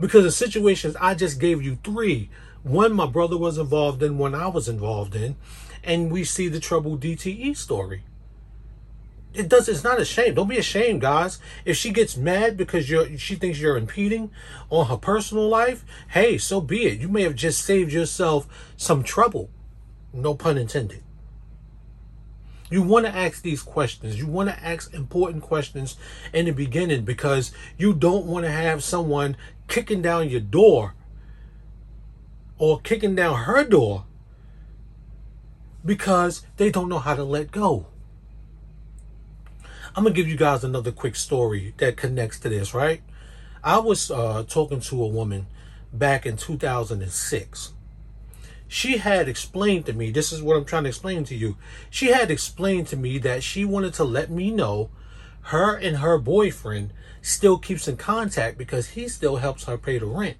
Because 0.00 0.24
the 0.24 0.32
situations 0.32 0.96
I 1.00 1.14
just 1.14 1.38
gave 1.38 1.62
you 1.62 1.78
three. 1.84 2.30
One 2.64 2.92
my 2.92 3.06
brother 3.06 3.38
was 3.38 3.58
involved 3.58 4.02
in, 4.02 4.18
one 4.18 4.34
I 4.34 4.48
was 4.48 4.68
involved 4.68 5.14
in, 5.14 5.36
and 5.84 6.10
we 6.10 6.24
see 6.24 6.48
the 6.48 6.58
trouble 6.58 6.98
DTE 6.98 7.56
story 7.56 8.02
it 9.38 9.48
does 9.48 9.68
it's 9.68 9.84
not 9.84 10.00
a 10.00 10.04
shame. 10.04 10.34
Don't 10.34 10.48
be 10.48 10.58
ashamed 10.58 11.00
guys. 11.00 11.38
If 11.64 11.76
she 11.76 11.90
gets 11.90 12.16
mad 12.16 12.56
because 12.56 12.90
you're 12.90 13.16
she 13.18 13.36
thinks 13.36 13.60
you're 13.60 13.76
impeding 13.76 14.30
on 14.70 14.86
her 14.86 14.96
personal 14.96 15.48
life 15.48 15.84
hey 16.08 16.38
so 16.38 16.60
be 16.60 16.86
it. 16.86 16.98
You 16.98 17.08
may 17.08 17.22
have 17.22 17.34
just 17.34 17.64
saved 17.64 17.92
yourself 17.92 18.48
some 18.76 19.02
trouble. 19.02 19.50
No 20.12 20.34
pun 20.34 20.58
intended. 20.58 21.02
You 22.70 22.82
want 22.82 23.06
to 23.06 23.14
ask 23.14 23.40
these 23.42 23.62
questions. 23.62 24.18
You 24.18 24.26
want 24.26 24.50
to 24.50 24.64
ask 24.64 24.92
important 24.92 25.42
questions 25.42 25.96
in 26.34 26.44
the 26.44 26.50
beginning 26.50 27.04
because 27.04 27.52
you 27.78 27.94
don't 27.94 28.26
want 28.26 28.44
to 28.44 28.50
have 28.50 28.84
someone 28.84 29.36
kicking 29.68 30.02
down 30.02 30.28
your 30.28 30.40
door 30.40 30.94
or 32.58 32.80
kicking 32.80 33.14
down 33.14 33.44
her 33.44 33.64
door 33.64 34.04
because 35.84 36.44
they 36.56 36.70
don't 36.70 36.88
know 36.88 36.98
how 36.98 37.14
to 37.14 37.24
let 37.24 37.50
go 37.50 37.86
I'm 39.96 40.04
gonna 40.04 40.14
give 40.14 40.28
you 40.28 40.36
guys 40.36 40.64
another 40.64 40.92
quick 40.92 41.16
story 41.16 41.74
that 41.78 41.96
connects 41.96 42.38
to 42.40 42.48
this, 42.48 42.74
right? 42.74 43.02
I 43.64 43.78
was 43.78 44.10
uh, 44.10 44.44
talking 44.46 44.80
to 44.80 45.02
a 45.02 45.08
woman 45.08 45.46
back 45.92 46.26
in 46.26 46.36
2006. 46.36 47.72
She 48.68 48.98
had 48.98 49.28
explained 49.28 49.86
to 49.86 49.94
me, 49.94 50.10
this 50.10 50.30
is 50.30 50.42
what 50.42 50.56
I'm 50.56 50.66
trying 50.66 50.84
to 50.84 50.90
explain 50.90 51.24
to 51.24 51.34
you. 51.34 51.56
She 51.88 52.08
had 52.08 52.30
explained 52.30 52.86
to 52.88 52.96
me 52.96 53.18
that 53.18 53.42
she 53.42 53.64
wanted 53.64 53.94
to 53.94 54.04
let 54.04 54.30
me 54.30 54.50
know 54.50 54.90
her 55.44 55.74
and 55.74 55.96
her 55.96 56.18
boyfriend 56.18 56.92
still 57.22 57.56
keeps 57.58 57.88
in 57.88 57.96
contact 57.96 58.58
because 58.58 58.90
he 58.90 59.08
still 59.08 59.36
helps 59.36 59.64
her 59.64 59.78
pay 59.78 59.98
the 59.98 60.06
rent. 60.06 60.36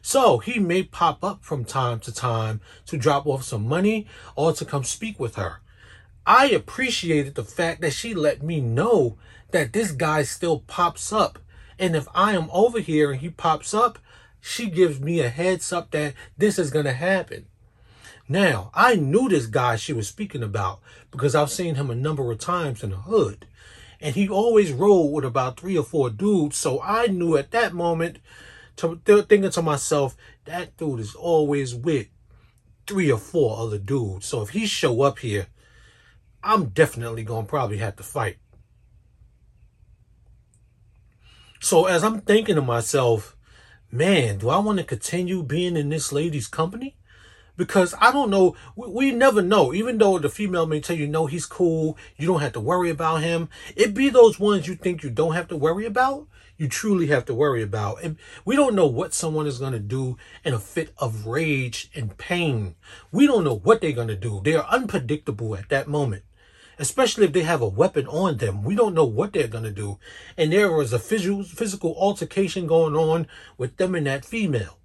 So 0.00 0.38
he 0.38 0.58
may 0.58 0.82
pop 0.82 1.22
up 1.22 1.44
from 1.44 1.64
time 1.64 2.00
to 2.00 2.12
time 2.12 2.62
to 2.86 2.96
drop 2.96 3.26
off 3.26 3.44
some 3.44 3.68
money 3.68 4.06
or 4.34 4.54
to 4.54 4.64
come 4.64 4.84
speak 4.84 5.20
with 5.20 5.34
her. 5.34 5.60
I 6.28 6.48
appreciated 6.48 7.36
the 7.36 7.42
fact 7.42 7.80
that 7.80 7.94
she 7.94 8.12
let 8.12 8.42
me 8.42 8.60
know 8.60 9.16
that 9.50 9.72
this 9.72 9.92
guy 9.92 10.24
still 10.24 10.60
pops 10.60 11.10
up. 11.10 11.38
And 11.78 11.96
if 11.96 12.06
I 12.14 12.32
am 12.32 12.50
over 12.52 12.80
here 12.80 13.10
and 13.10 13.22
he 13.22 13.30
pops 13.30 13.72
up, 13.72 13.98
she 14.38 14.68
gives 14.68 15.00
me 15.00 15.20
a 15.20 15.30
heads 15.30 15.72
up 15.72 15.90
that 15.92 16.12
this 16.36 16.58
is 16.58 16.70
going 16.70 16.84
to 16.84 16.92
happen. 16.92 17.46
Now, 18.28 18.70
I 18.74 18.94
knew 18.94 19.30
this 19.30 19.46
guy 19.46 19.76
she 19.76 19.94
was 19.94 20.06
speaking 20.06 20.42
about 20.42 20.80
because 21.10 21.34
I've 21.34 21.50
seen 21.50 21.76
him 21.76 21.88
a 21.88 21.94
number 21.94 22.30
of 22.30 22.38
times 22.38 22.84
in 22.84 22.90
the 22.90 22.96
hood. 22.96 23.46
And 23.98 24.14
he 24.14 24.28
always 24.28 24.70
rolled 24.70 25.14
with 25.14 25.24
about 25.24 25.58
three 25.58 25.78
or 25.78 25.84
four 25.84 26.10
dudes. 26.10 26.58
So 26.58 26.82
I 26.82 27.06
knew 27.06 27.38
at 27.38 27.52
that 27.52 27.72
moment, 27.72 28.18
to, 28.76 29.00
thinking 29.06 29.50
to 29.50 29.62
myself, 29.62 30.14
that 30.44 30.76
dude 30.76 31.00
is 31.00 31.14
always 31.14 31.74
with 31.74 32.08
three 32.86 33.10
or 33.10 33.18
four 33.18 33.58
other 33.58 33.78
dudes. 33.78 34.26
So 34.26 34.42
if 34.42 34.50
he 34.50 34.66
show 34.66 35.00
up 35.00 35.20
here, 35.20 35.46
I'm 36.48 36.70
definitely 36.70 37.24
going 37.24 37.44
to 37.44 37.48
probably 37.50 37.76
have 37.76 37.96
to 37.96 38.02
fight. 38.02 38.38
So 41.60 41.84
as 41.84 42.02
I'm 42.02 42.22
thinking 42.22 42.54
to 42.54 42.62
myself, 42.62 43.36
man, 43.92 44.38
do 44.38 44.48
I 44.48 44.56
want 44.56 44.78
to 44.78 44.84
continue 44.84 45.42
being 45.42 45.76
in 45.76 45.90
this 45.90 46.10
lady's 46.10 46.48
company? 46.48 46.96
Because 47.58 47.94
I 48.00 48.12
don't 48.12 48.30
know, 48.30 48.56
we, 48.76 48.88
we, 48.88 49.10
never 49.10 49.42
know. 49.42 49.74
Even 49.74 49.98
though 49.98 50.18
the 50.18 50.30
female 50.30 50.64
may 50.64 50.80
tell 50.80 50.96
you, 50.96 51.06
no, 51.06 51.26
he's 51.26 51.44
cool, 51.44 51.98
you 52.16 52.26
don't 52.26 52.40
have 52.40 52.54
to 52.54 52.60
worry 52.60 52.88
about 52.88 53.20
him. 53.22 53.50
It 53.76 53.92
be 53.92 54.08
those 54.08 54.40
ones 54.40 54.66
you 54.66 54.74
think 54.74 55.02
you 55.02 55.10
don't 55.10 55.34
have 55.34 55.48
to 55.48 55.56
worry 55.56 55.84
about, 55.84 56.28
you 56.56 56.66
truly 56.66 57.08
have 57.08 57.26
to 57.26 57.34
worry 57.34 57.62
about. 57.62 58.02
And 58.02 58.16
we 58.46 58.56
don't 58.56 58.74
know 58.74 58.86
what 58.86 59.12
someone 59.12 59.46
is 59.46 59.58
going 59.58 59.72
to 59.72 59.78
do 59.78 60.16
in 60.44 60.54
a 60.54 60.58
fit 60.58 60.94
of 60.96 61.26
rage 61.26 61.90
and 61.94 62.16
pain. 62.16 62.76
We 63.12 63.26
don't 63.26 63.44
know 63.44 63.56
what 63.56 63.82
they're 63.82 63.92
going 63.92 64.08
to 64.08 64.16
do. 64.16 64.40
They 64.42 64.54
are 64.54 64.66
unpredictable 64.70 65.54
at 65.54 65.68
that 65.68 65.88
moment 65.88 66.22
especially 66.78 67.24
if 67.24 67.32
they 67.32 67.42
have 67.42 67.60
a 67.60 67.68
weapon 67.68 68.06
on 68.06 68.36
them. 68.36 68.62
We 68.62 68.74
don't 68.74 68.94
know 68.94 69.04
what 69.04 69.32
they're 69.32 69.48
going 69.48 69.64
to 69.64 69.70
do. 69.70 69.98
And 70.36 70.52
there 70.52 70.70
was 70.72 70.92
a 70.92 70.98
physical, 70.98 71.94
altercation 71.96 72.66
going 72.66 72.94
on 72.94 73.26
with 73.56 73.76
them 73.76 73.94
and 73.94 74.06
that 74.06 74.24
female. 74.24 74.78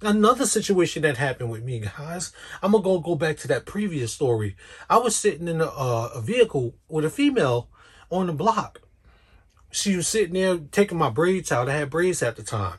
Another 0.00 0.46
situation 0.46 1.02
that 1.02 1.16
happened 1.16 1.50
with 1.50 1.64
me, 1.64 1.80
guys. 1.80 2.32
I'm 2.62 2.72
going 2.72 3.00
to 3.00 3.04
go 3.04 3.14
back 3.14 3.38
to 3.38 3.48
that 3.48 3.66
previous 3.66 4.12
story. 4.12 4.56
I 4.88 4.98
was 4.98 5.16
sitting 5.16 5.48
in 5.48 5.60
a, 5.60 5.66
uh, 5.66 6.10
a 6.14 6.20
vehicle 6.20 6.74
with 6.88 7.04
a 7.04 7.10
female 7.10 7.68
on 8.10 8.26
the 8.26 8.32
block. 8.32 8.82
She 9.70 9.96
was 9.96 10.06
sitting 10.06 10.34
there 10.34 10.58
taking 10.58 10.98
my 10.98 11.10
braids 11.10 11.50
out. 11.50 11.68
I 11.68 11.76
had 11.76 11.90
braids 11.90 12.22
at 12.22 12.36
the 12.36 12.42
time. 12.42 12.78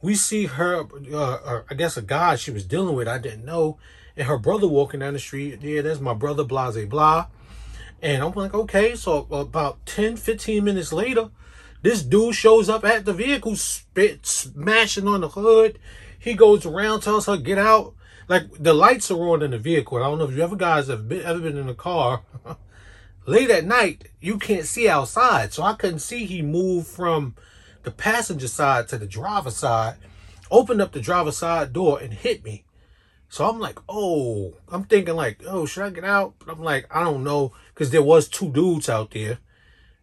We 0.00 0.14
see 0.14 0.46
her, 0.46 0.86
uh, 1.12 1.16
uh, 1.16 1.62
I 1.68 1.74
guess 1.74 1.98
a 1.98 2.02
guy 2.02 2.36
she 2.36 2.50
was 2.50 2.64
dealing 2.64 2.96
with, 2.96 3.08
I 3.08 3.18
didn't 3.18 3.44
know, 3.44 3.78
and 4.16 4.26
her 4.26 4.38
brother 4.38 4.66
walking 4.66 5.00
down 5.00 5.12
the 5.12 5.18
street. 5.18 5.60
Yeah, 5.60 5.82
that's 5.82 6.00
my 6.00 6.14
brother, 6.14 6.44
blase 6.44 6.86
blah. 6.86 7.26
And 8.02 8.22
I'm 8.22 8.32
like, 8.32 8.54
okay, 8.54 8.94
so 8.94 9.26
about 9.30 9.84
10, 9.86 10.16
15 10.16 10.64
minutes 10.64 10.92
later, 10.92 11.30
this 11.82 12.02
dude 12.02 12.34
shows 12.34 12.68
up 12.68 12.84
at 12.84 13.04
the 13.04 13.12
vehicle, 13.12 13.56
spit, 13.56 14.26
smashing 14.26 15.08
on 15.08 15.20
the 15.20 15.28
hood. 15.28 15.78
He 16.18 16.34
goes 16.34 16.66
around, 16.66 17.00
tells 17.00 17.26
her, 17.26 17.36
get 17.36 17.58
out. 17.58 17.94
Like 18.28 18.50
the 18.62 18.74
lights 18.74 19.10
are 19.10 19.28
on 19.28 19.42
in 19.42 19.50
the 19.50 19.58
vehicle. 19.58 19.98
I 19.98 20.02
don't 20.02 20.18
know 20.18 20.24
if 20.24 20.36
you 20.36 20.42
ever 20.42 20.56
guys 20.56 20.88
have 20.88 21.08
been, 21.08 21.22
ever 21.22 21.40
been 21.40 21.58
in 21.58 21.68
a 21.68 21.74
car. 21.74 22.22
Late 23.26 23.50
at 23.50 23.64
night, 23.64 24.08
you 24.20 24.38
can't 24.38 24.66
see 24.66 24.88
outside. 24.88 25.52
So 25.52 25.62
I 25.62 25.74
couldn't 25.74 25.98
see 25.98 26.24
he 26.24 26.42
moved 26.42 26.86
from 26.86 27.34
the 27.82 27.90
passenger 27.90 28.48
side 28.48 28.88
to 28.88 28.98
the 28.98 29.06
driver 29.06 29.50
side, 29.50 29.96
opened 30.50 30.80
up 30.80 30.92
the 30.92 31.00
driver's 31.00 31.38
side 31.38 31.72
door 31.72 31.98
and 31.98 32.12
hit 32.12 32.44
me. 32.44 32.64
So 33.28 33.48
I'm 33.48 33.60
like, 33.60 33.78
oh, 33.88 34.54
I'm 34.68 34.84
thinking 34.84 35.14
like, 35.14 35.42
oh, 35.46 35.64
should 35.64 35.84
I 35.84 35.90
get 35.90 36.04
out? 36.04 36.34
But 36.38 36.52
I'm 36.52 36.62
like, 36.62 36.86
I 36.90 37.04
don't 37.04 37.22
know, 37.22 37.52
because 37.80 37.92
there 37.92 38.02
was 38.02 38.28
two 38.28 38.50
dudes 38.50 38.90
out 38.90 39.12
there. 39.12 39.38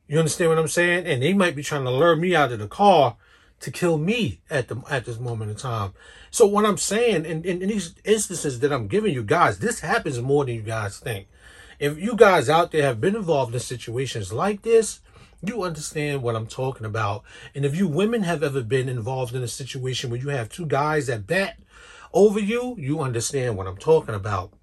You 0.08 0.18
understand 0.18 0.50
what 0.50 0.58
I'm 0.58 0.68
saying? 0.68 1.06
And 1.06 1.22
they 1.22 1.34
might 1.34 1.56
be 1.56 1.62
trying 1.62 1.84
to 1.84 1.92
lure 1.92 2.16
me 2.16 2.36
out 2.36 2.52
of 2.52 2.58
the 2.58 2.68
car 2.68 3.18
to 3.60 3.70
kill 3.70 4.00
me 4.00 4.40
at 4.50 4.68
the 4.68 4.82
at 4.90 5.06
this 5.06 5.20
moment 5.20 5.52
in 5.52 5.58
time. 5.58 5.94
So 6.32 6.48
what 6.48 6.66
I'm 6.66 6.80
saying 6.80 7.26
in, 7.26 7.46
in, 7.46 7.62
in 7.62 7.70
these 7.70 7.94
instances 8.04 8.62
that 8.62 8.74
I'm 8.74 8.88
giving 8.88 9.14
you 9.14 9.22
guys, 9.22 9.60
this 9.60 9.82
happens 9.82 10.20
more 10.20 10.44
than 10.44 10.56
you 10.56 10.64
guys 10.64 10.98
think. 10.98 11.28
If 11.78 12.00
you 12.00 12.16
guys 12.16 12.50
out 12.50 12.72
there 12.72 12.82
have 12.82 13.00
been 13.00 13.16
involved 13.16 13.54
in 13.54 13.60
situations 13.60 14.34
like 14.34 14.64
this, 14.64 15.00
you 15.44 15.62
understand 15.62 16.24
what 16.24 16.36
I'm 16.36 16.48
talking 16.48 16.88
about. 16.88 17.22
And 17.54 17.64
if 17.64 17.76
you 17.76 17.88
women 17.88 18.24
have 18.24 18.42
ever 18.42 18.64
been 18.64 18.90
involved 18.90 19.36
in 19.36 19.44
a 19.44 19.48
situation 19.48 20.10
where 20.10 20.20
you 20.20 20.30
have 20.30 20.50
two 20.50 20.66
guys 20.66 21.06
that 21.06 21.28
bat 21.28 21.60
over 22.12 22.40
you, 22.40 22.76
you 22.80 23.02
understand 23.02 23.56
what 23.56 23.68
I'm 23.68 23.78
talking 23.78 24.16
about. 24.16 24.57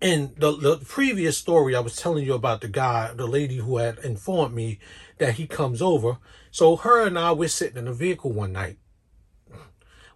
And 0.00 0.34
the, 0.36 0.56
the 0.56 0.76
previous 0.76 1.38
story 1.38 1.74
I 1.74 1.80
was 1.80 1.96
telling 1.96 2.24
you 2.24 2.34
about 2.34 2.60
the 2.60 2.68
guy, 2.68 3.12
the 3.14 3.26
lady 3.26 3.56
who 3.56 3.78
had 3.78 3.98
informed 3.98 4.54
me 4.54 4.78
that 5.18 5.34
he 5.34 5.46
comes 5.46 5.80
over. 5.80 6.18
So 6.50 6.76
her 6.76 7.06
and 7.06 7.18
I, 7.18 7.32
we're 7.32 7.48
sitting 7.48 7.78
in 7.78 7.88
a 7.88 7.92
vehicle 7.92 8.32
one 8.32 8.52
night. 8.52 8.76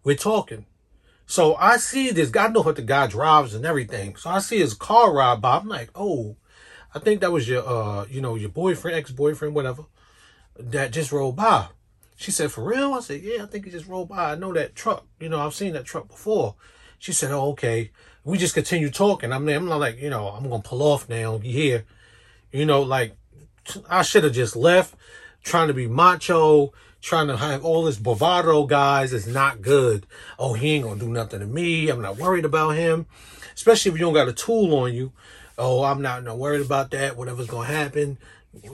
We're 0.04 0.16
talking. 0.16 0.66
So 1.26 1.54
I 1.56 1.76
see 1.76 2.10
this 2.10 2.30
guy, 2.30 2.46
I 2.46 2.48
know 2.48 2.62
what 2.62 2.76
the 2.76 2.82
guy 2.82 3.06
drives 3.06 3.54
and 3.54 3.64
everything. 3.64 4.16
So 4.16 4.30
I 4.30 4.38
see 4.38 4.58
his 4.58 4.74
car 4.74 5.12
ride 5.12 5.40
by. 5.40 5.58
I'm 5.58 5.68
like, 5.68 5.90
oh, 5.94 6.36
I 6.94 6.98
think 6.98 7.20
that 7.20 7.32
was 7.32 7.48
your, 7.48 7.66
uh, 7.66 8.06
you 8.08 8.20
know, 8.20 8.34
your 8.34 8.48
boyfriend, 8.48 8.96
ex-boyfriend, 8.96 9.54
whatever, 9.54 9.84
that 10.58 10.92
just 10.92 11.12
rolled 11.12 11.36
by. 11.36 11.68
She 12.16 12.30
said, 12.30 12.50
for 12.50 12.64
real? 12.64 12.94
I 12.94 13.00
said, 13.00 13.22
yeah, 13.22 13.42
I 13.42 13.46
think 13.46 13.64
he 13.64 13.70
just 13.70 13.86
rolled 13.86 14.08
by. 14.08 14.32
I 14.32 14.34
know 14.34 14.52
that 14.54 14.74
truck. 14.74 15.06
You 15.20 15.28
know, 15.28 15.38
I've 15.38 15.54
seen 15.54 15.74
that 15.74 15.84
truck 15.84 16.08
before. 16.08 16.56
She 16.98 17.12
said, 17.12 17.30
oh, 17.30 17.50
okay. 17.50 17.92
We 18.28 18.36
just 18.36 18.52
continue 18.52 18.90
talking. 18.90 19.32
I 19.32 19.38
mean, 19.38 19.56
I'm 19.56 19.64
not 19.64 19.80
like, 19.80 20.02
you 20.02 20.10
know, 20.10 20.28
I'm 20.28 20.46
going 20.50 20.60
to 20.60 20.68
pull 20.68 20.82
off 20.82 21.08
now. 21.08 21.40
You 21.42 21.50
hear? 21.50 21.86
You 22.52 22.66
know, 22.66 22.82
like, 22.82 23.16
I 23.88 24.02
should 24.02 24.22
have 24.22 24.34
just 24.34 24.54
left 24.54 24.94
trying 25.42 25.68
to 25.68 25.74
be 25.74 25.86
macho, 25.86 26.74
trying 27.00 27.28
to 27.28 27.38
have 27.38 27.64
all 27.64 27.84
this 27.84 27.96
bravado, 27.96 28.66
guys, 28.66 29.14
is 29.14 29.26
not 29.26 29.62
good. 29.62 30.06
Oh, 30.38 30.52
he 30.52 30.74
ain't 30.74 30.84
going 30.84 30.98
to 30.98 31.06
do 31.06 31.10
nothing 31.10 31.40
to 31.40 31.46
me. 31.46 31.88
I'm 31.88 32.02
not 32.02 32.18
worried 32.18 32.44
about 32.44 32.76
him. 32.76 33.06
Especially 33.54 33.92
if 33.92 33.98
you 33.98 34.04
don't 34.04 34.12
got 34.12 34.28
a 34.28 34.34
tool 34.34 34.74
on 34.76 34.92
you. 34.92 35.10
Oh, 35.56 35.84
I'm 35.84 36.02
not, 36.02 36.22
not 36.22 36.36
worried 36.36 36.60
about 36.60 36.90
that. 36.90 37.16
Whatever's 37.16 37.46
going 37.46 37.68
to 37.68 37.74
happen. 37.74 38.18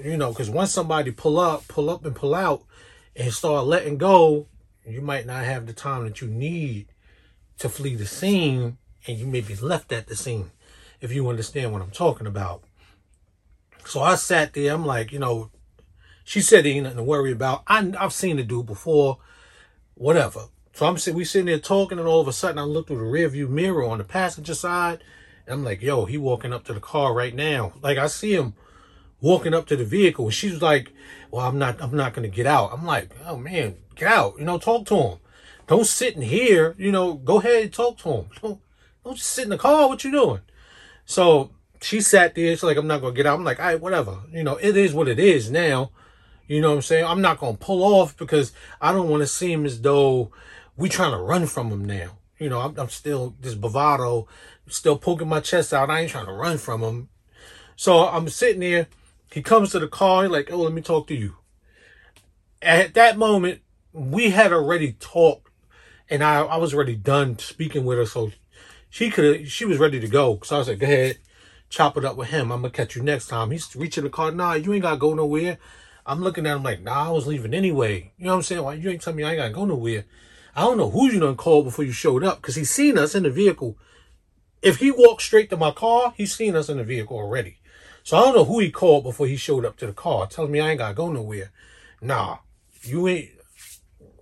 You 0.03 0.17
know, 0.17 0.31
because 0.31 0.51
once 0.51 0.73
somebody 0.73 1.13
pull 1.13 1.39
up, 1.39 1.69
pull 1.69 1.91
up 1.91 2.05
and 2.05 2.17
pull 2.17 2.35
out, 2.35 2.65
and 3.15 3.33
start 3.33 3.67
letting 3.67 3.99
go, 3.99 4.49
you 4.85 5.01
might 5.01 5.27
not 5.27 5.45
have 5.45 5.67
the 5.67 5.73
time 5.73 6.03
that 6.03 6.21
you 6.21 6.27
need 6.27 6.89
to 7.59 7.69
flee 7.69 7.95
the 7.95 8.05
scene 8.05 8.79
and 9.07 9.19
you 9.19 9.27
may 9.27 9.41
be 9.41 9.55
left 9.57 9.93
at 9.93 10.07
the 10.07 10.17
scene. 10.17 10.51
if 11.01 11.13
you 11.13 11.29
understand 11.29 11.73
what 11.73 11.83
I'm 11.83 11.91
talking 11.91 12.27
about. 12.27 12.63
So 13.85 14.01
I 14.01 14.15
sat 14.15 14.55
there. 14.55 14.73
I'm 14.73 14.87
like, 14.87 15.13
you 15.13 15.19
know, 15.19 15.51
she 16.25 16.41
said 16.41 16.65
there 16.65 16.73
ain't 16.73 16.85
nothing 16.85 16.97
to 16.97 17.03
worry 17.03 17.33
about. 17.33 17.63
I, 17.67 17.93
I've 17.99 18.13
seen 18.15 18.37
the 18.37 18.43
dude 18.43 18.67
before, 18.67 19.19
whatever. 19.95 20.47
So 20.73 20.87
I'm 20.87 20.99
sitting, 20.99 21.19
we 21.19 21.25
sitting 21.25 21.47
there 21.47 21.59
talking, 21.59 21.99
and 21.99 22.09
all 22.09 22.21
of 22.21 22.29
a 22.29 22.33
sudden 22.33 22.59
I 22.59 22.63
look 22.63 22.89
through 22.89 22.99
the 22.99 23.19
rearview 23.19 23.49
mirror 23.49 23.85
on 23.85 23.99
the 23.99 24.05
passenger 24.05 24.55
side, 24.55 25.05
and 25.47 25.55
I'm 25.55 25.65
like, 25.65 25.83
yo, 25.83 26.07
he 26.07 26.17
walking 26.17 26.53
up 26.53 26.65
to 26.65 26.73
the 26.73 26.81
car 26.81 27.13
right 27.13 27.35
now. 27.35 27.75
Like 27.83 27.99
I 27.99 28.07
see 28.07 28.35
him 28.35 28.55
walking 29.21 29.55
up 29.55 29.67
to 29.67 29.77
the 29.77 29.85
vehicle, 29.85 30.25
and 30.25 30.35
she's 30.35 30.63
like, 30.63 30.93
well, 31.31 31.47
I'm 31.47 31.59
not, 31.59 31.81
I'm 31.81 31.95
not 31.95 32.15
gonna 32.15 32.29
get 32.29 32.47
out. 32.47 32.73
I'm 32.73 32.85
like, 32.85 33.11
oh 33.27 33.37
man, 33.37 33.77
get 33.95 34.09
out. 34.09 34.35
You 34.39 34.47
know, 34.47 34.59
talk 34.59 34.87
to 34.87 34.97
him. 34.97 35.19
Don't 35.67 35.87
sit 35.87 36.17
in 36.17 36.23
here. 36.23 36.75
You 36.79 36.91
know, 36.91 37.15
go 37.15 37.39
ahead 37.39 37.63
and 37.63 37.73
talk 37.73 37.99
to 37.99 38.09
him. 38.11 38.27
Don't, 38.43 38.61
don't 39.05 39.17
just 39.17 39.31
sit 39.31 39.45
in 39.45 39.51
the 39.51 39.59
car. 39.59 39.89
What 39.89 40.05
you 40.05 40.11
doing? 40.11 40.41
So 41.05 41.51
she 41.81 42.01
sat 42.01 42.35
there. 42.35 42.51
She's 42.53 42.63
like, 42.63 42.77
I'm 42.77 42.87
not 42.87 43.01
gonna 43.01 43.15
get 43.15 43.27
out. 43.27 43.39
I'm 43.39 43.45
like, 43.45 43.61
all 43.61 43.67
right, 43.67 43.81
whatever. 43.81 44.19
You 44.33 44.43
know, 44.43 44.57
it 44.57 44.77
is 44.77 44.95
what 44.95 45.09
it 45.09 45.19
is 45.19 45.51
now. 45.51 45.91
You 46.47 46.61
know 46.61 46.71
what 46.71 46.77
I'm 46.77 46.83
saying? 46.83 47.05
I'm 47.05 47.21
not 47.21 47.39
gonna 47.39 47.57
pull 47.57 47.83
off 47.83 48.17
because 48.17 48.53
I 48.81 48.93
don't 48.93 49.09
want 49.09 49.23
to 49.23 49.27
seem 49.27 49.65
as 49.65 49.81
though 49.81 50.31
we 50.77 50.89
trying 50.89 51.13
to 51.13 51.19
run 51.19 51.47
from 51.47 51.71
him 51.71 51.85
now. 51.85 52.19
You 52.39 52.49
know, 52.49 52.61
I'm, 52.61 52.79
I'm 52.79 52.89
still 52.89 53.37
this 53.41 53.55
bravado, 53.55 54.27
still 54.69 54.99
poking 54.99 55.29
my 55.29 55.41
chest 55.41 55.73
out. 55.73 55.91
I 55.91 56.01
ain't 56.01 56.11
trying 56.11 56.27
to 56.27 56.33
run 56.33 56.59
from 56.59 56.83
him. 56.83 57.09
So 57.77 58.07
I'm 58.07 58.29
sitting 58.29 58.61
there. 58.61 58.89
He 59.33 59.43
comes 59.43 59.71
to 59.71 59.79
the 59.79 59.89
car. 59.89 60.23
He's 60.23 60.33
like, 60.33 60.53
oh, 60.53 60.59
let 60.59 60.73
me 60.73 60.83
talk 60.83 61.07
to 61.09 61.15
you. 61.15 61.37
At 62.63 62.95
that 62.95 63.19
moment, 63.19 63.61
we 63.93 64.31
had 64.31 64.53
already 64.53 64.93
talked, 64.93 65.51
and 66.09 66.23
I 66.23 66.41
I 66.41 66.57
was 66.57 66.75
already 66.75 66.97
done 66.97 67.39
speaking 67.39 67.85
with 67.85 67.99
her. 67.99 68.07
So 68.07 68.33
she 68.95 69.11
could 69.11 69.51
she 69.51 69.65
was 69.65 69.79
ready 69.79 69.99
to 69.99 70.07
go. 70.07 70.39
So 70.45 70.55
I 70.55 70.59
was 70.61 70.69
like, 70.69 70.79
go 70.79 70.87
ahead, 70.87 71.19
chop 71.69 71.97
it 71.97 72.05
up 72.05 72.17
with 72.17 72.29
him. 72.29 72.53
I'm 72.53 72.61
gonna 72.61 72.71
catch 72.71 72.95
you 72.95 73.03
next 73.03 73.27
time. 73.27 73.51
He's 73.51 73.75
reaching 73.75 74.05
the 74.05 74.11
car. 74.11 74.31
Nah, 74.31 74.53
you 74.53 74.73
ain't 74.73 74.83
gotta 74.83 74.99
go 74.99 75.15
nowhere. 75.15 75.59
I'm 76.07 76.21
looking 76.21 76.47
at 76.47 76.55
him 76.55 76.63
like, 76.63 76.81
nah, 76.81 77.09
I 77.09 77.11
was 77.11 77.27
leaving 77.27 77.55
anyway. 77.55 78.13
You 78.17 78.27
know 78.27 78.31
what 78.31 78.37
I'm 78.37 78.43
saying? 78.43 78.63
Why 78.63 78.75
you 78.75 78.91
ain't 78.91 79.03
telling 79.03 79.17
me 79.17 79.25
I 79.25 79.31
ain't 79.31 79.39
gotta 79.39 79.53
go 79.53 79.65
nowhere? 79.65 80.05
I 80.55 80.61
don't 80.61 80.79
know 80.79 80.91
who 80.91 81.11
you 81.11 81.19
done 81.19 81.35
called 81.35 81.65
before 81.65 81.85
you 81.85 81.91
showed 81.91 82.23
up 82.23 82.41
because 82.41 82.55
he's 82.55 82.71
seen 82.71 82.97
us 82.97 83.17
in 83.17 83.25
the 83.25 83.31
vehicle. 83.31 83.77
If 84.63 84.77
he 84.77 84.93
walked 84.93 85.23
straight 85.23 85.51
to 85.51 85.57
my 85.57 85.73
car, 85.73 86.15
he's 86.17 86.33
seen 86.33 86.55
us 86.55 86.69
in 86.69 86.79
the 86.79 86.85
vehicle 86.85 87.17
already. 87.17 87.59
So 88.05 88.17
I 88.17 88.21
don't 88.21 88.37
know 88.37 88.45
who 88.45 88.61
he 88.61 88.71
called 88.71 89.03
before 89.03 89.27
he 89.27 89.35
showed 89.35 89.65
up 89.65 89.77
to 89.79 89.89
the 89.89 89.93
car, 89.93 90.29
telling 90.29 90.53
me 90.53 90.61
I 90.61 90.71
ain't 90.71 90.79
gotta 90.79 90.95
go 90.95 91.11
nowhere. 91.11 91.51
Nah, 92.01 92.39
you 92.83 93.09
ain't. 93.09 93.31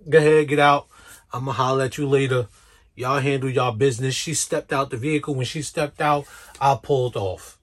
Go 0.08 0.16
ahead, 0.16 0.48
get 0.48 0.60
out. 0.60 0.86
I'm 1.30 1.40
gonna 1.40 1.52
holler 1.52 1.84
at 1.84 1.98
you 1.98 2.08
later. 2.08 2.48
Y'all 2.94 3.20
handle 3.20 3.48
y'all 3.48 3.72
business. 3.72 4.14
She 4.14 4.34
stepped 4.34 4.72
out 4.72 4.90
the 4.90 4.96
vehicle. 4.96 5.34
When 5.34 5.46
she 5.46 5.62
stepped 5.62 6.00
out, 6.00 6.26
I 6.60 6.78
pulled 6.80 7.16
off. 7.16 7.58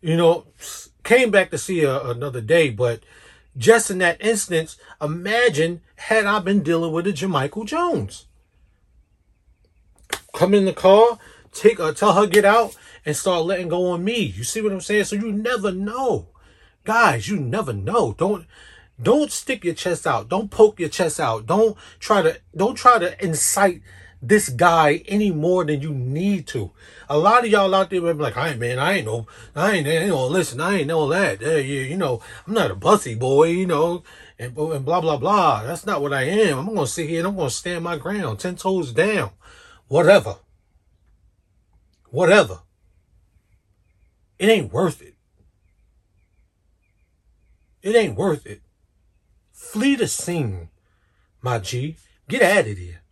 You 0.00 0.16
know, 0.16 0.46
came 1.04 1.30
back 1.30 1.50
to 1.50 1.58
see 1.58 1.80
her 1.80 2.00
another 2.04 2.40
day, 2.40 2.70
but 2.70 3.00
just 3.56 3.90
in 3.90 3.98
that 3.98 4.20
instance, 4.20 4.76
imagine 5.00 5.80
had 5.96 6.26
I 6.26 6.40
been 6.40 6.62
dealing 6.62 6.92
with 6.92 7.06
a 7.06 7.12
Jamichael 7.12 7.66
Jones. 7.66 8.26
Come 10.34 10.52
in 10.52 10.66
the 10.66 10.72
car, 10.72 11.18
take 11.52 11.78
her, 11.78 11.92
tell 11.92 12.12
her 12.12 12.26
get 12.26 12.44
out, 12.44 12.76
and 13.06 13.16
start 13.16 13.46
letting 13.46 13.68
go 13.68 13.90
on 13.90 14.04
me. 14.04 14.20
You 14.20 14.44
see 14.44 14.60
what 14.60 14.72
I'm 14.72 14.80
saying? 14.80 15.04
So 15.04 15.16
you 15.16 15.32
never 15.32 15.72
know. 15.72 16.28
Guys, 16.84 17.28
you 17.28 17.38
never 17.38 17.72
know. 17.72 18.14
Don't 18.18 18.46
don't 19.00 19.30
stick 19.30 19.64
your 19.64 19.74
chest 19.74 20.06
out. 20.06 20.28
Don't 20.28 20.50
poke 20.50 20.80
your 20.80 20.88
chest 20.88 21.20
out. 21.20 21.46
Don't 21.46 21.76
try 21.98 22.22
to 22.22 22.38
don't 22.54 22.76
try 22.76 22.98
to 22.98 23.24
incite 23.24 23.82
this 24.22 24.48
guy 24.48 25.02
any 25.06 25.30
more 25.30 25.64
than 25.64 25.80
you 25.80 25.92
need 25.92 26.46
to. 26.48 26.72
A 27.08 27.18
lot 27.18 27.44
of 27.44 27.50
y'all 27.50 27.74
out 27.74 27.90
there 27.90 28.00
be 28.00 28.12
like, 28.12 28.36
I 28.36 28.50
ain't 28.50 28.58
man, 28.58 28.78
I 28.78 28.94
ain't 28.94 29.06
no, 29.06 29.26
I 29.54 29.72
ain't, 29.72 29.86
ain't 29.86 30.08
no, 30.08 30.26
listen, 30.26 30.60
I 30.60 30.78
ain't 30.78 30.88
know 30.88 31.08
that. 31.08 31.40
Yeah, 31.40 31.56
yeah, 31.56 31.82
you 31.82 31.96
know, 31.96 32.20
I'm 32.46 32.54
not 32.54 32.70
a 32.70 32.74
bussy 32.74 33.14
boy, 33.14 33.48
you 33.48 33.66
know, 33.66 34.02
and, 34.38 34.56
and 34.56 34.84
blah, 34.84 35.00
blah, 35.00 35.16
blah. 35.16 35.62
That's 35.64 35.86
not 35.86 36.02
what 36.02 36.12
I 36.12 36.22
am. 36.22 36.58
I'm 36.58 36.74
to 36.74 36.86
sit 36.86 37.08
here 37.08 37.20
and 37.20 37.28
I'm 37.28 37.36
to 37.36 37.50
stand 37.50 37.84
my 37.84 37.96
ground, 37.96 38.38
10 38.38 38.56
toes 38.56 38.92
down, 38.92 39.30
whatever. 39.88 40.36
Whatever. 42.10 42.60
It 44.38 44.48
ain't 44.48 44.72
worth 44.72 45.02
it. 45.02 45.14
It 47.82 47.94
ain't 47.94 48.16
worth 48.16 48.46
it. 48.46 48.62
Flee 49.52 49.94
the 49.96 50.08
scene, 50.08 50.70
my 51.40 51.58
G. 51.58 51.96
Get 52.28 52.42
out 52.42 52.66
of 52.66 52.78
here. 52.78 53.02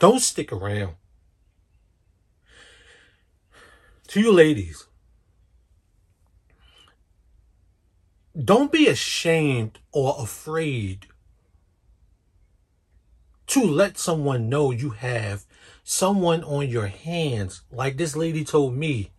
Don't 0.00 0.20
stick 0.20 0.50
around. 0.50 0.94
To 4.08 4.20
you 4.20 4.32
ladies, 4.32 4.86
don't 8.36 8.72
be 8.72 8.88
ashamed 8.88 9.78
or 9.92 10.16
afraid 10.18 11.06
to 13.48 13.62
let 13.62 13.98
someone 13.98 14.48
know 14.48 14.70
you 14.70 14.90
have 14.90 15.44
someone 15.84 16.42
on 16.44 16.68
your 16.68 16.86
hands, 16.86 17.62
like 17.70 17.98
this 17.98 18.16
lady 18.16 18.42
told 18.42 18.74
me, 18.74 19.10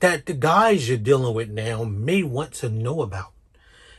that 0.00 0.26
the 0.26 0.34
guys 0.34 0.88
you're 0.88 0.98
dealing 0.98 1.34
with 1.34 1.48
now 1.48 1.84
may 1.84 2.22
want 2.22 2.52
to 2.52 2.68
know 2.68 3.00
about. 3.00 3.32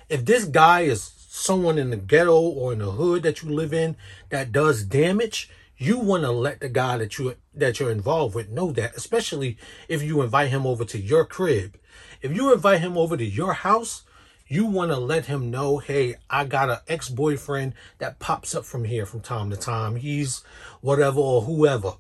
If 0.10 0.26
this 0.26 0.46
guy 0.46 0.82
is 0.82 1.12
someone 1.28 1.80
in 1.80 1.90
the 1.90 1.98
ghetto 1.98 2.40
or 2.40 2.74
in 2.74 2.80
the 2.80 2.92
hood 2.92 3.24
that 3.24 3.42
you 3.42 3.50
live 3.50 3.74
in 3.74 3.98
that 4.30 4.52
does 4.52 4.84
damage, 4.84 5.50
you 5.82 5.98
want 5.98 6.24
to 6.24 6.32
let 6.32 6.60
the 6.60 6.68
guy 6.68 6.98
that 6.98 7.18
you 7.18 7.36
that 7.56 7.80
you're 7.80 7.90
involved 7.90 8.36
with 8.36 8.50
know 8.50 8.72
that 8.74 8.96
especially 8.96 9.58
if 9.88 10.04
you 10.04 10.22
invite 10.22 10.50
him 10.50 10.68
over 10.68 10.84
to 10.86 11.00
your 11.00 11.26
crib. 11.26 11.80
If 12.22 12.36
you 12.36 12.54
invite 12.54 12.82
him 12.82 12.98
over 12.98 13.16
to 13.16 13.26
your 13.26 13.54
house 13.54 14.04
you 14.46 14.66
want 14.66 14.92
to 14.92 14.98
let 14.98 15.28
him 15.28 15.52
know 15.52 15.78
hey 15.78 16.16
i 16.30 16.44
got 16.44 16.72
an 16.72 16.80
ex-boyfriend 16.88 17.72
that 18.00 18.18
pops 18.18 18.56
up 18.56 18.66
from 18.66 18.84
here 18.84 19.06
from 19.06 19.22
time 19.22 19.50
to 19.52 19.56
time. 19.56 19.96
He's 19.96 20.44
whatever 20.82 21.20
or 21.20 21.44
whoever. 21.44 21.94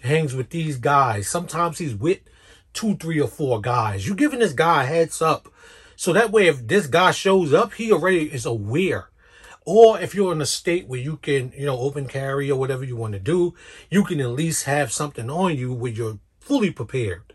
Hangs 0.00 0.34
with 0.34 0.50
these 0.50 0.76
guys. 0.76 1.26
Sometimes 1.26 1.78
he's 1.78 1.94
with 1.94 2.20
two 2.74 2.96
three 2.96 3.20
or 3.20 3.28
four 3.28 3.60
guys. 3.60 4.06
You 4.06 4.14
giving 4.14 4.38
this 4.38 4.52
guy 4.52 4.84
a 4.84 4.86
heads 4.86 5.20
up. 5.20 5.52
So 5.96 6.12
that 6.12 6.30
way 6.30 6.46
if 6.46 6.66
this 6.66 6.86
guy 6.86 7.10
shows 7.10 7.52
up 7.52 7.72
he 7.72 7.90
already 7.90 8.32
is 8.32 8.46
aware 8.46 9.08
or 9.64 9.98
if 9.98 10.14
you're 10.14 10.32
in 10.32 10.40
a 10.40 10.46
state 10.46 10.86
where 10.86 11.00
you 11.00 11.16
can, 11.16 11.52
you 11.56 11.66
know, 11.66 11.78
open 11.78 12.06
carry 12.06 12.50
or 12.50 12.58
whatever 12.58 12.84
you 12.84 12.96
want 12.96 13.14
to 13.14 13.18
do, 13.18 13.54
you 13.90 14.04
can 14.04 14.20
at 14.20 14.28
least 14.28 14.64
have 14.64 14.92
something 14.92 15.30
on 15.30 15.56
you 15.56 15.72
where 15.72 15.92
you're 15.92 16.18
fully 16.38 16.70
prepared. 16.70 17.32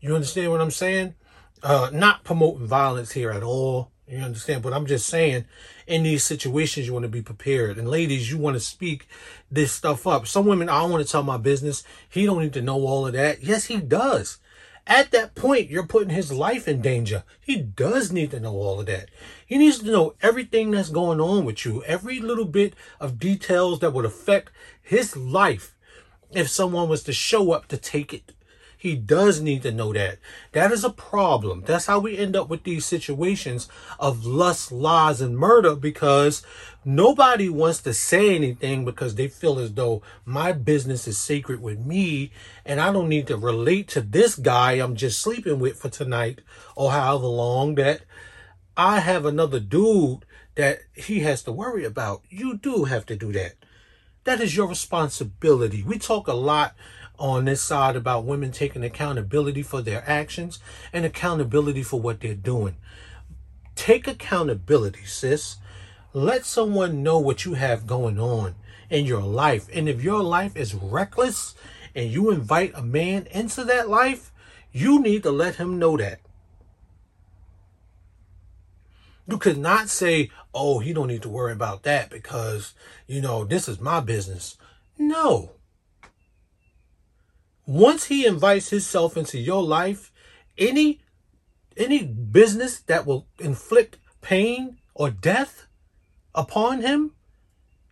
You 0.00 0.14
understand 0.14 0.50
what 0.50 0.60
I'm 0.60 0.70
saying? 0.70 1.14
Uh, 1.62 1.90
not 1.92 2.24
promoting 2.24 2.66
violence 2.66 3.12
here 3.12 3.30
at 3.30 3.42
all. 3.42 3.92
You 4.08 4.18
understand? 4.18 4.62
But 4.62 4.72
I'm 4.72 4.86
just 4.86 5.06
saying, 5.06 5.44
in 5.86 6.02
these 6.02 6.24
situations, 6.24 6.86
you 6.86 6.92
want 6.92 7.04
to 7.04 7.08
be 7.08 7.22
prepared. 7.22 7.78
And 7.78 7.88
ladies, 7.88 8.28
you 8.28 8.38
want 8.38 8.54
to 8.54 8.60
speak 8.60 9.06
this 9.48 9.70
stuff 9.70 10.04
up. 10.04 10.26
Some 10.26 10.46
women, 10.46 10.68
I 10.68 10.82
want 10.82 11.06
to 11.06 11.10
tell 11.10 11.22
my 11.22 11.36
business. 11.36 11.84
He 12.08 12.26
don't 12.26 12.42
need 12.42 12.54
to 12.54 12.62
know 12.62 12.84
all 12.86 13.06
of 13.06 13.12
that. 13.12 13.44
Yes, 13.44 13.66
he 13.66 13.76
does. 13.76 14.38
At 14.86 15.10
that 15.12 15.34
point, 15.34 15.70
you're 15.70 15.86
putting 15.86 16.10
his 16.10 16.32
life 16.32 16.66
in 16.66 16.80
danger. 16.80 17.24
He 17.40 17.56
does 17.56 18.10
need 18.10 18.30
to 18.32 18.40
know 18.40 18.54
all 18.54 18.80
of 18.80 18.86
that. 18.86 19.08
He 19.46 19.58
needs 19.58 19.78
to 19.80 19.90
know 19.90 20.14
everything 20.22 20.70
that's 20.70 20.90
going 20.90 21.20
on 21.20 21.44
with 21.44 21.64
you, 21.64 21.82
every 21.84 22.20
little 22.20 22.44
bit 22.44 22.74
of 22.98 23.18
details 23.18 23.80
that 23.80 23.92
would 23.92 24.04
affect 24.04 24.50
his 24.82 25.16
life 25.16 25.76
if 26.32 26.48
someone 26.48 26.88
was 26.88 27.02
to 27.04 27.12
show 27.12 27.52
up 27.52 27.68
to 27.68 27.76
take 27.76 28.12
it. 28.12 28.32
He 28.80 28.96
does 28.96 29.42
need 29.42 29.60
to 29.64 29.72
know 29.72 29.92
that. 29.92 30.20
That 30.52 30.72
is 30.72 30.84
a 30.84 30.90
problem. 30.90 31.64
That's 31.66 31.84
how 31.84 31.98
we 31.98 32.16
end 32.16 32.34
up 32.34 32.48
with 32.48 32.62
these 32.62 32.86
situations 32.86 33.68
of 33.98 34.24
lust, 34.24 34.72
lies, 34.72 35.20
and 35.20 35.36
murder 35.36 35.76
because 35.76 36.42
nobody 36.82 37.50
wants 37.50 37.82
to 37.82 37.92
say 37.92 38.34
anything 38.34 38.86
because 38.86 39.16
they 39.16 39.28
feel 39.28 39.58
as 39.58 39.74
though 39.74 40.00
my 40.24 40.52
business 40.52 41.06
is 41.06 41.18
sacred 41.18 41.60
with 41.60 41.78
me 41.78 42.32
and 42.64 42.80
I 42.80 42.90
don't 42.90 43.10
need 43.10 43.26
to 43.26 43.36
relate 43.36 43.86
to 43.88 44.00
this 44.00 44.34
guy 44.34 44.72
I'm 44.72 44.96
just 44.96 45.20
sleeping 45.20 45.58
with 45.58 45.78
for 45.78 45.90
tonight 45.90 46.40
or 46.74 46.90
however 46.90 47.26
long 47.26 47.74
that 47.74 48.00
I 48.78 49.00
have 49.00 49.26
another 49.26 49.60
dude 49.60 50.24
that 50.54 50.78
he 50.94 51.20
has 51.20 51.42
to 51.42 51.52
worry 51.52 51.84
about. 51.84 52.22
You 52.30 52.56
do 52.56 52.84
have 52.84 53.04
to 53.06 53.14
do 53.14 53.30
that. 53.32 53.56
That 54.24 54.40
is 54.40 54.56
your 54.56 54.68
responsibility. 54.68 55.82
We 55.82 55.98
talk 55.98 56.28
a 56.28 56.32
lot 56.32 56.74
on 57.20 57.44
this 57.44 57.60
side 57.60 57.94
about 57.94 58.24
women 58.24 58.50
taking 58.50 58.82
accountability 58.82 59.62
for 59.62 59.82
their 59.82 60.02
actions 60.08 60.58
and 60.92 61.04
accountability 61.04 61.82
for 61.82 62.00
what 62.00 62.20
they're 62.20 62.34
doing. 62.34 62.76
Take 63.76 64.08
accountability, 64.08 65.04
sis. 65.04 65.58
Let 66.12 66.44
someone 66.44 67.02
know 67.02 67.18
what 67.18 67.44
you 67.44 67.54
have 67.54 67.86
going 67.86 68.18
on 68.18 68.56
in 68.88 69.04
your 69.04 69.22
life. 69.22 69.68
And 69.72 69.88
if 69.88 70.02
your 70.02 70.22
life 70.22 70.56
is 70.56 70.74
reckless 70.74 71.54
and 71.94 72.10
you 72.10 72.30
invite 72.30 72.72
a 72.74 72.82
man 72.82 73.26
into 73.30 73.64
that 73.64 73.88
life, 73.88 74.32
you 74.72 75.00
need 75.00 75.22
to 75.22 75.30
let 75.30 75.56
him 75.56 75.78
know 75.78 75.96
that. 75.98 76.20
You 79.28 79.38
could 79.38 79.58
not 79.58 79.88
say, 79.88 80.30
oh, 80.52 80.80
he 80.80 80.92
don't 80.92 81.06
need 81.08 81.22
to 81.22 81.28
worry 81.28 81.52
about 81.52 81.84
that 81.84 82.10
because, 82.10 82.74
you 83.06 83.20
know, 83.20 83.44
this 83.44 83.68
is 83.68 83.78
my 83.78 84.00
business. 84.00 84.56
No. 84.98 85.52
Once 87.70 88.06
he 88.06 88.26
invites 88.26 88.70
himself 88.70 89.16
into 89.16 89.38
your 89.38 89.62
life, 89.62 90.10
any 90.58 91.00
any 91.76 92.02
business 92.02 92.80
that 92.80 93.06
will 93.06 93.28
inflict 93.38 93.96
pain 94.20 94.78
or 94.92 95.08
death 95.08 95.68
upon 96.34 96.80
him 96.80 97.12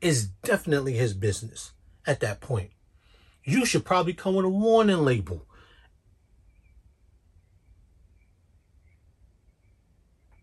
is 0.01 0.27
definitely 0.43 0.95
his 0.95 1.15
business 1.15 1.75
at 2.09 2.19
that 2.19 2.41
point. 2.41 2.73
You 3.45 3.65
should 3.65 3.85
probably 3.85 4.15
come 4.15 4.35
with 4.35 4.47
a 4.47 4.49
warning 4.49 5.05
label. 5.05 5.47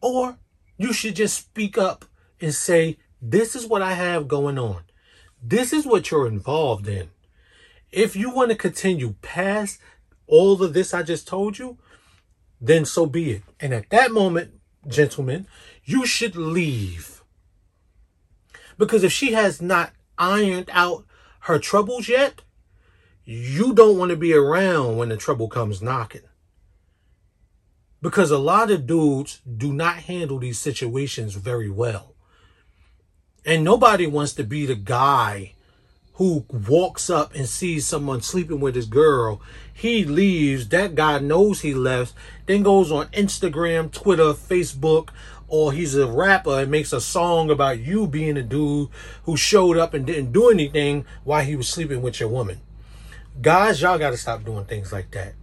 Or 0.02 0.38
you 0.78 0.94
should 0.94 1.18
just 1.18 1.38
speak 1.38 1.78
up 1.78 2.06
and 2.40 2.56
say, 2.56 3.00
This 3.22 3.54
is 3.54 3.68
what 3.68 3.82
I 3.82 3.96
have 3.96 4.30
going 4.30 4.58
on. 4.58 4.84
This 5.44 5.74
is 5.74 5.86
what 5.86 6.10
you're 6.10 6.26
involved 6.26 6.88
in. 6.88 7.10
If 7.92 8.16
you 8.16 8.30
want 8.30 8.52
to 8.52 8.58
continue 8.58 9.16
past 9.22 9.80
all 10.28 10.62
of 10.62 10.74
this 10.74 10.94
I 10.94 11.04
just 11.04 11.28
told 11.28 11.60
you, 11.60 11.78
then 12.60 12.86
so 12.86 13.06
be 13.06 13.32
it. 13.32 13.44
And 13.60 13.74
at 13.74 13.90
that 13.90 14.12
moment, 14.12 14.54
gentlemen, 14.88 15.48
you 15.84 16.06
should 16.06 16.36
leave. 16.36 17.24
Because 18.78 19.04
if 19.04 19.12
she 19.12 19.34
has 19.34 19.62
not 19.62 19.92
ironed 20.18 20.70
out 20.72 21.06
her 21.42 21.60
troubles 21.60 22.10
yet, 22.10 22.42
you 23.24 23.74
don't 23.74 23.98
want 23.98 24.10
to 24.10 24.18
be 24.18 24.34
around 24.34 24.98
when 24.98 25.10
the 25.10 25.18
trouble 25.18 25.48
comes 25.48 25.82
knocking. 25.82 26.22
Because 28.02 28.30
a 28.30 28.38
lot 28.38 28.70
of 28.70 28.86
dudes 28.86 29.42
do 29.42 29.74
not 29.74 29.96
handle 29.96 30.38
these 30.38 30.60
situations 30.60 31.36
very 31.36 31.70
well. 31.70 32.16
And 33.46 33.64
nobody 33.64 34.06
wants 34.08 34.34
to 34.34 34.44
be 34.44 34.66
the 34.66 34.76
guy 34.76 35.54
who 36.16 36.46
walks 36.50 37.10
up 37.10 37.34
and 37.36 37.48
sees 37.48 37.86
someone 37.86 38.22
sleeping 38.22 38.60
with 38.60 38.76
his 38.76 38.86
girl. 38.86 39.42
He 39.74 40.06
leaves. 40.06 40.70
That 40.70 40.96
guy 40.96 41.20
knows 41.20 41.62
he 41.62 41.74
left. 41.74 42.14
Then 42.46 42.64
goes 42.64 42.92
on 42.92 43.08
Instagram, 43.08 43.92
Twitter, 43.92 44.34
Facebook, 44.34 45.10
or 45.48 45.74
he's 45.74 45.96
a 45.96 46.08
rapper 46.08 46.62
and 46.62 46.72
makes 46.72 46.94
a 46.94 47.02
song 47.02 47.50
about 47.50 47.80
you 47.80 48.08
being 48.08 48.38
a 48.38 48.42
dude 48.42 48.90
who 49.24 49.36
showed 49.36 49.78
up 49.78 49.94
and 49.94 50.06
didn't 50.06 50.32
do 50.32 50.50
anything 50.50 51.06
while 51.24 51.44
he 51.44 51.56
was 51.56 51.68
sleeping 51.68 52.02
with 52.02 52.20
your 52.20 52.30
woman. 52.30 52.62
Guys, 53.42 53.82
y'all 53.82 53.98
got 53.98 54.12
to 54.12 54.18
stop 54.18 54.46
doing 54.46 54.66
things 54.66 54.94
like 54.94 55.12
that. 55.12 55.34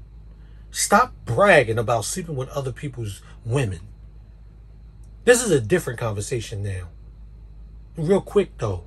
Stop 0.71 1.13
bragging 1.27 1.79
about 1.79 2.07
sleeping 2.07 2.35
with 2.35 2.49
other 2.49 2.73
people's 2.73 3.21
women. 3.45 3.81
This 5.25 5.45
is 5.45 5.51
a 5.51 5.61
different 5.61 5.99
conversation 6.01 6.63
now. 6.63 6.89
Real 7.97 8.23
quick 8.23 8.57
though. 8.57 8.85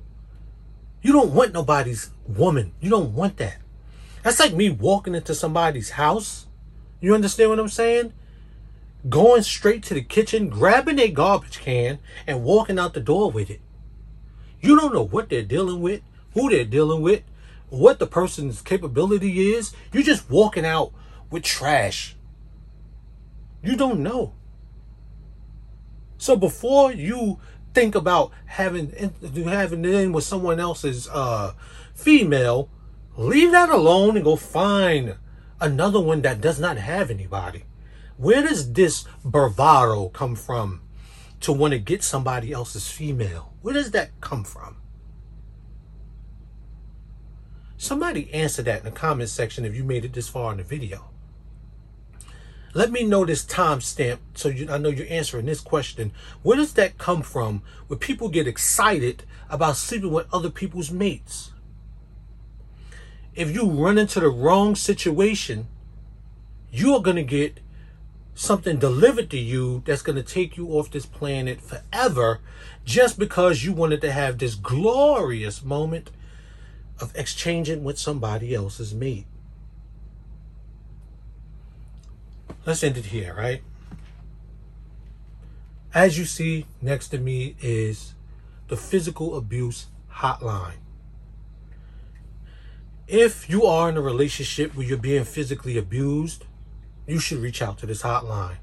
You 1.06 1.12
don't 1.12 1.34
want 1.34 1.52
nobody's 1.52 2.10
woman. 2.26 2.72
You 2.80 2.90
don't 2.90 3.14
want 3.14 3.36
that. 3.36 3.58
That's 4.24 4.40
like 4.40 4.54
me 4.54 4.70
walking 4.70 5.14
into 5.14 5.36
somebody's 5.36 5.90
house. 5.90 6.46
You 7.00 7.14
understand 7.14 7.50
what 7.50 7.60
I'm 7.60 7.68
saying? 7.68 8.12
Going 9.08 9.42
straight 9.42 9.84
to 9.84 9.94
the 9.94 10.02
kitchen, 10.02 10.48
grabbing 10.48 10.98
a 10.98 11.06
garbage 11.06 11.60
can, 11.60 12.00
and 12.26 12.42
walking 12.42 12.76
out 12.76 12.92
the 12.92 12.98
door 12.98 13.30
with 13.30 13.50
it. 13.50 13.60
You 14.60 14.74
don't 14.74 14.92
know 14.92 15.04
what 15.04 15.28
they're 15.28 15.44
dealing 15.44 15.80
with, 15.80 16.00
who 16.34 16.50
they're 16.50 16.64
dealing 16.64 17.02
with, 17.02 17.22
what 17.68 18.00
the 18.00 18.08
person's 18.08 18.60
capability 18.60 19.52
is. 19.54 19.72
You're 19.92 20.02
just 20.02 20.28
walking 20.28 20.66
out 20.66 20.92
with 21.30 21.44
trash. 21.44 22.16
You 23.62 23.76
don't 23.76 24.00
know. 24.00 24.32
So 26.18 26.34
before 26.34 26.90
you 26.90 27.38
think 27.76 27.94
about 27.94 28.32
having 28.46 28.88
having 29.44 29.84
it 29.84 29.94
in 29.94 30.10
with 30.10 30.24
someone 30.24 30.58
else's 30.58 31.06
uh, 31.10 31.52
female, 31.94 32.70
leave 33.18 33.52
that 33.52 33.68
alone 33.68 34.16
and 34.16 34.24
go 34.24 34.34
find 34.34 35.16
another 35.60 36.00
one 36.00 36.22
that 36.22 36.40
does 36.40 36.58
not 36.58 36.78
have 36.78 37.10
anybody. 37.10 37.64
Where 38.16 38.40
does 38.40 38.72
this 38.72 39.04
bravado 39.22 40.08
come 40.08 40.36
from 40.36 40.80
to 41.40 41.52
want 41.52 41.72
to 41.72 41.78
get 41.78 42.02
somebody 42.02 42.50
else's 42.50 42.88
female? 42.88 43.52
Where 43.60 43.74
does 43.74 43.90
that 43.90 44.22
come 44.22 44.44
from? 44.44 44.78
Somebody 47.76 48.32
answer 48.32 48.62
that 48.62 48.78
in 48.78 48.84
the 48.86 48.90
comment 48.90 49.28
section 49.28 49.66
if 49.66 49.76
you 49.76 49.84
made 49.84 50.06
it 50.06 50.14
this 50.14 50.30
far 50.30 50.50
in 50.52 50.56
the 50.56 50.64
video. 50.64 51.10
Let 52.76 52.92
me 52.92 53.04
know 53.04 53.24
this 53.24 53.42
timestamp 53.42 54.18
so 54.34 54.50
you, 54.50 54.70
I 54.70 54.76
know 54.76 54.90
you're 54.90 55.06
answering 55.08 55.46
this 55.46 55.62
question. 55.62 56.12
Where 56.42 56.58
does 56.58 56.74
that 56.74 56.98
come 56.98 57.22
from 57.22 57.62
where 57.86 57.98
people 57.98 58.28
get 58.28 58.46
excited 58.46 59.24
about 59.48 59.78
sleeping 59.78 60.12
with 60.12 60.26
other 60.30 60.50
people's 60.50 60.90
mates? 60.90 61.52
If 63.34 63.54
you 63.54 63.70
run 63.70 63.96
into 63.96 64.20
the 64.20 64.28
wrong 64.28 64.74
situation, 64.74 65.68
you're 66.70 67.00
going 67.00 67.16
to 67.16 67.22
get 67.22 67.60
something 68.34 68.76
delivered 68.76 69.30
to 69.30 69.38
you 69.38 69.82
that's 69.86 70.02
going 70.02 70.16
to 70.16 70.22
take 70.22 70.58
you 70.58 70.68
off 70.72 70.90
this 70.90 71.06
planet 71.06 71.62
forever 71.62 72.40
just 72.84 73.18
because 73.18 73.64
you 73.64 73.72
wanted 73.72 74.02
to 74.02 74.12
have 74.12 74.36
this 74.36 74.54
glorious 74.54 75.64
moment 75.64 76.10
of 77.00 77.10
exchanging 77.16 77.84
with 77.84 77.98
somebody 77.98 78.54
else's 78.54 78.92
mate. 78.92 79.24
Let's 82.64 82.82
end 82.82 82.96
it 82.96 83.06
here, 83.06 83.34
right? 83.34 83.62
As 85.94 86.18
you 86.18 86.24
see 86.24 86.66
next 86.82 87.08
to 87.08 87.18
me 87.18 87.56
is 87.60 88.14
the 88.68 88.76
physical 88.76 89.36
abuse 89.36 89.86
hotline. 90.16 90.78
If 93.06 93.48
you 93.48 93.64
are 93.64 93.88
in 93.88 93.96
a 93.96 94.00
relationship 94.00 94.74
where 94.74 94.86
you're 94.86 94.98
being 94.98 95.24
physically 95.24 95.78
abused, 95.78 96.44
you 97.06 97.20
should 97.20 97.38
reach 97.38 97.62
out 97.62 97.78
to 97.78 97.86
this 97.86 98.02
hotline. 98.02 98.56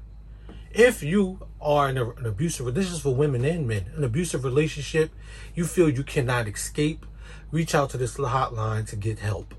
If 0.70 1.02
you 1.02 1.40
are 1.60 1.88
in 1.88 1.96
a, 1.96 2.10
an 2.10 2.26
abusive, 2.26 2.74
this 2.74 2.92
is 2.92 3.00
for 3.00 3.14
women 3.14 3.44
and 3.44 3.66
men, 3.66 3.86
an 3.96 4.04
abusive 4.04 4.44
relationship, 4.44 5.10
you 5.54 5.64
feel 5.64 5.88
you 5.88 6.04
cannot 6.04 6.46
escape, 6.46 7.06
reach 7.50 7.74
out 7.74 7.90
to 7.90 7.96
this 7.96 8.16
hotline 8.16 8.86
to 8.88 8.96
get 8.96 9.20
help 9.20 9.54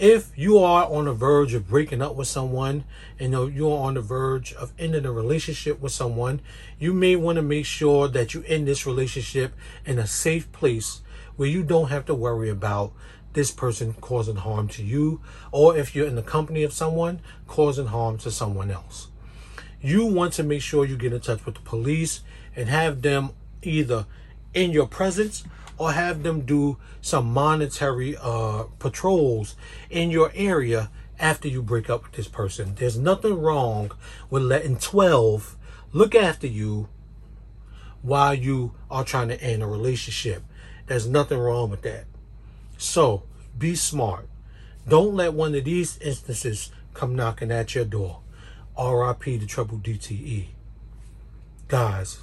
if 0.00 0.32
you 0.34 0.56
are 0.56 0.86
on 0.86 1.04
the 1.04 1.12
verge 1.12 1.52
of 1.52 1.68
breaking 1.68 2.00
up 2.00 2.16
with 2.16 2.26
someone 2.26 2.84
and 3.18 3.34
you're 3.54 3.78
on 3.78 3.92
the 3.92 4.00
verge 4.00 4.54
of 4.54 4.72
ending 4.78 5.04
a 5.04 5.12
relationship 5.12 5.78
with 5.78 5.92
someone, 5.92 6.40
you 6.78 6.94
may 6.94 7.14
want 7.16 7.36
to 7.36 7.42
make 7.42 7.66
sure 7.66 8.08
that 8.08 8.32
you 8.32 8.42
end 8.46 8.66
this 8.66 8.86
relationship 8.86 9.52
in 9.84 9.98
a 9.98 10.06
safe 10.06 10.50
place 10.52 11.02
where 11.36 11.50
you 11.50 11.62
don't 11.62 11.90
have 11.90 12.06
to 12.06 12.14
worry 12.14 12.48
about 12.48 12.92
this 13.34 13.50
person 13.50 13.92
causing 14.00 14.36
harm 14.36 14.68
to 14.68 14.82
you, 14.82 15.20
or 15.52 15.76
if 15.76 15.94
you're 15.94 16.06
in 16.06 16.16
the 16.16 16.22
company 16.22 16.62
of 16.62 16.72
someone, 16.72 17.20
causing 17.46 17.88
harm 17.88 18.16
to 18.16 18.30
someone 18.30 18.70
else. 18.70 19.08
You 19.82 20.06
want 20.06 20.32
to 20.34 20.42
make 20.42 20.62
sure 20.62 20.86
you 20.86 20.96
get 20.96 21.12
in 21.12 21.20
touch 21.20 21.44
with 21.44 21.56
the 21.56 21.60
police 21.60 22.22
and 22.56 22.70
have 22.70 23.02
them 23.02 23.32
either 23.62 24.06
in 24.54 24.70
your 24.70 24.86
presence 24.86 25.44
or 25.80 25.92
have 25.92 26.22
them 26.24 26.42
do 26.42 26.76
some 27.00 27.32
monetary 27.32 28.14
uh, 28.20 28.64
patrols 28.78 29.56
in 29.88 30.10
your 30.10 30.30
area 30.34 30.90
after 31.18 31.48
you 31.48 31.62
break 31.62 31.88
up 31.88 32.02
with 32.02 32.12
this 32.12 32.28
person. 32.28 32.74
There's 32.74 32.98
nothing 32.98 33.40
wrong 33.40 33.90
with 34.28 34.42
letting 34.42 34.76
12 34.76 35.56
look 35.94 36.14
after 36.14 36.46
you 36.46 36.90
while 38.02 38.34
you 38.34 38.74
are 38.90 39.04
trying 39.04 39.28
to 39.28 39.42
end 39.42 39.62
a 39.62 39.66
relationship. 39.66 40.42
There's 40.86 41.08
nothing 41.08 41.38
wrong 41.38 41.70
with 41.70 41.80
that. 41.80 42.04
So 42.76 43.22
be 43.56 43.74
smart. 43.74 44.28
Don't 44.86 45.14
let 45.14 45.32
one 45.32 45.54
of 45.54 45.64
these 45.64 45.96
instances 46.00 46.70
come 46.92 47.16
knocking 47.16 47.50
at 47.50 47.74
your 47.74 47.86
door. 47.86 48.20
RIP 48.78 49.24
the 49.24 49.46
Trouble 49.46 49.78
DTE. 49.78 50.48
Guys, 51.68 52.18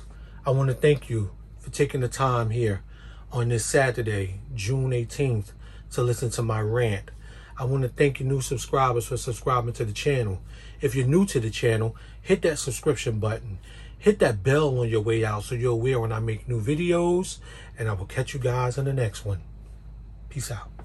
I 0.45 0.51
want 0.51 0.69
to 0.69 0.75
thank 0.75 1.09
you 1.09 1.31
for 1.57 1.71
taking 1.71 2.01
the 2.01 2.07
time 2.07 2.51
here 2.51 2.83
on 3.31 3.49
this 3.49 3.65
Saturday, 3.65 4.39
June 4.55 4.91
18th, 4.91 5.51
to 5.91 6.01
listen 6.01 6.29
to 6.31 6.41
my 6.41 6.61
rant. 6.61 7.11
I 7.59 7.65
want 7.65 7.83
to 7.83 7.89
thank 7.89 8.19
you 8.19 8.25
new 8.25 8.41
subscribers 8.41 9.07
for 9.07 9.17
subscribing 9.17 9.73
to 9.73 9.85
the 9.85 9.91
channel. 9.91 10.41
If 10.79 10.95
you're 10.95 11.07
new 11.07 11.25
to 11.27 11.39
the 11.39 11.49
channel, 11.49 11.95
hit 12.21 12.43
that 12.43 12.59
subscription 12.59 13.19
button. 13.19 13.57
Hit 13.97 14.19
that 14.19 14.43
bell 14.43 14.79
on 14.79 14.89
your 14.89 15.01
way 15.01 15.25
out 15.25 15.43
so 15.43 15.55
you're 15.55 15.71
aware 15.71 15.99
when 15.99 16.11
I 16.11 16.19
make 16.19 16.47
new 16.47 16.61
videos. 16.61 17.39
And 17.77 17.89
I 17.89 17.93
will 17.93 18.05
catch 18.05 18.33
you 18.33 18.39
guys 18.39 18.77
in 18.77 18.85
the 18.85 18.93
next 18.93 19.25
one. 19.25 19.41
Peace 20.29 20.51
out. 20.51 20.76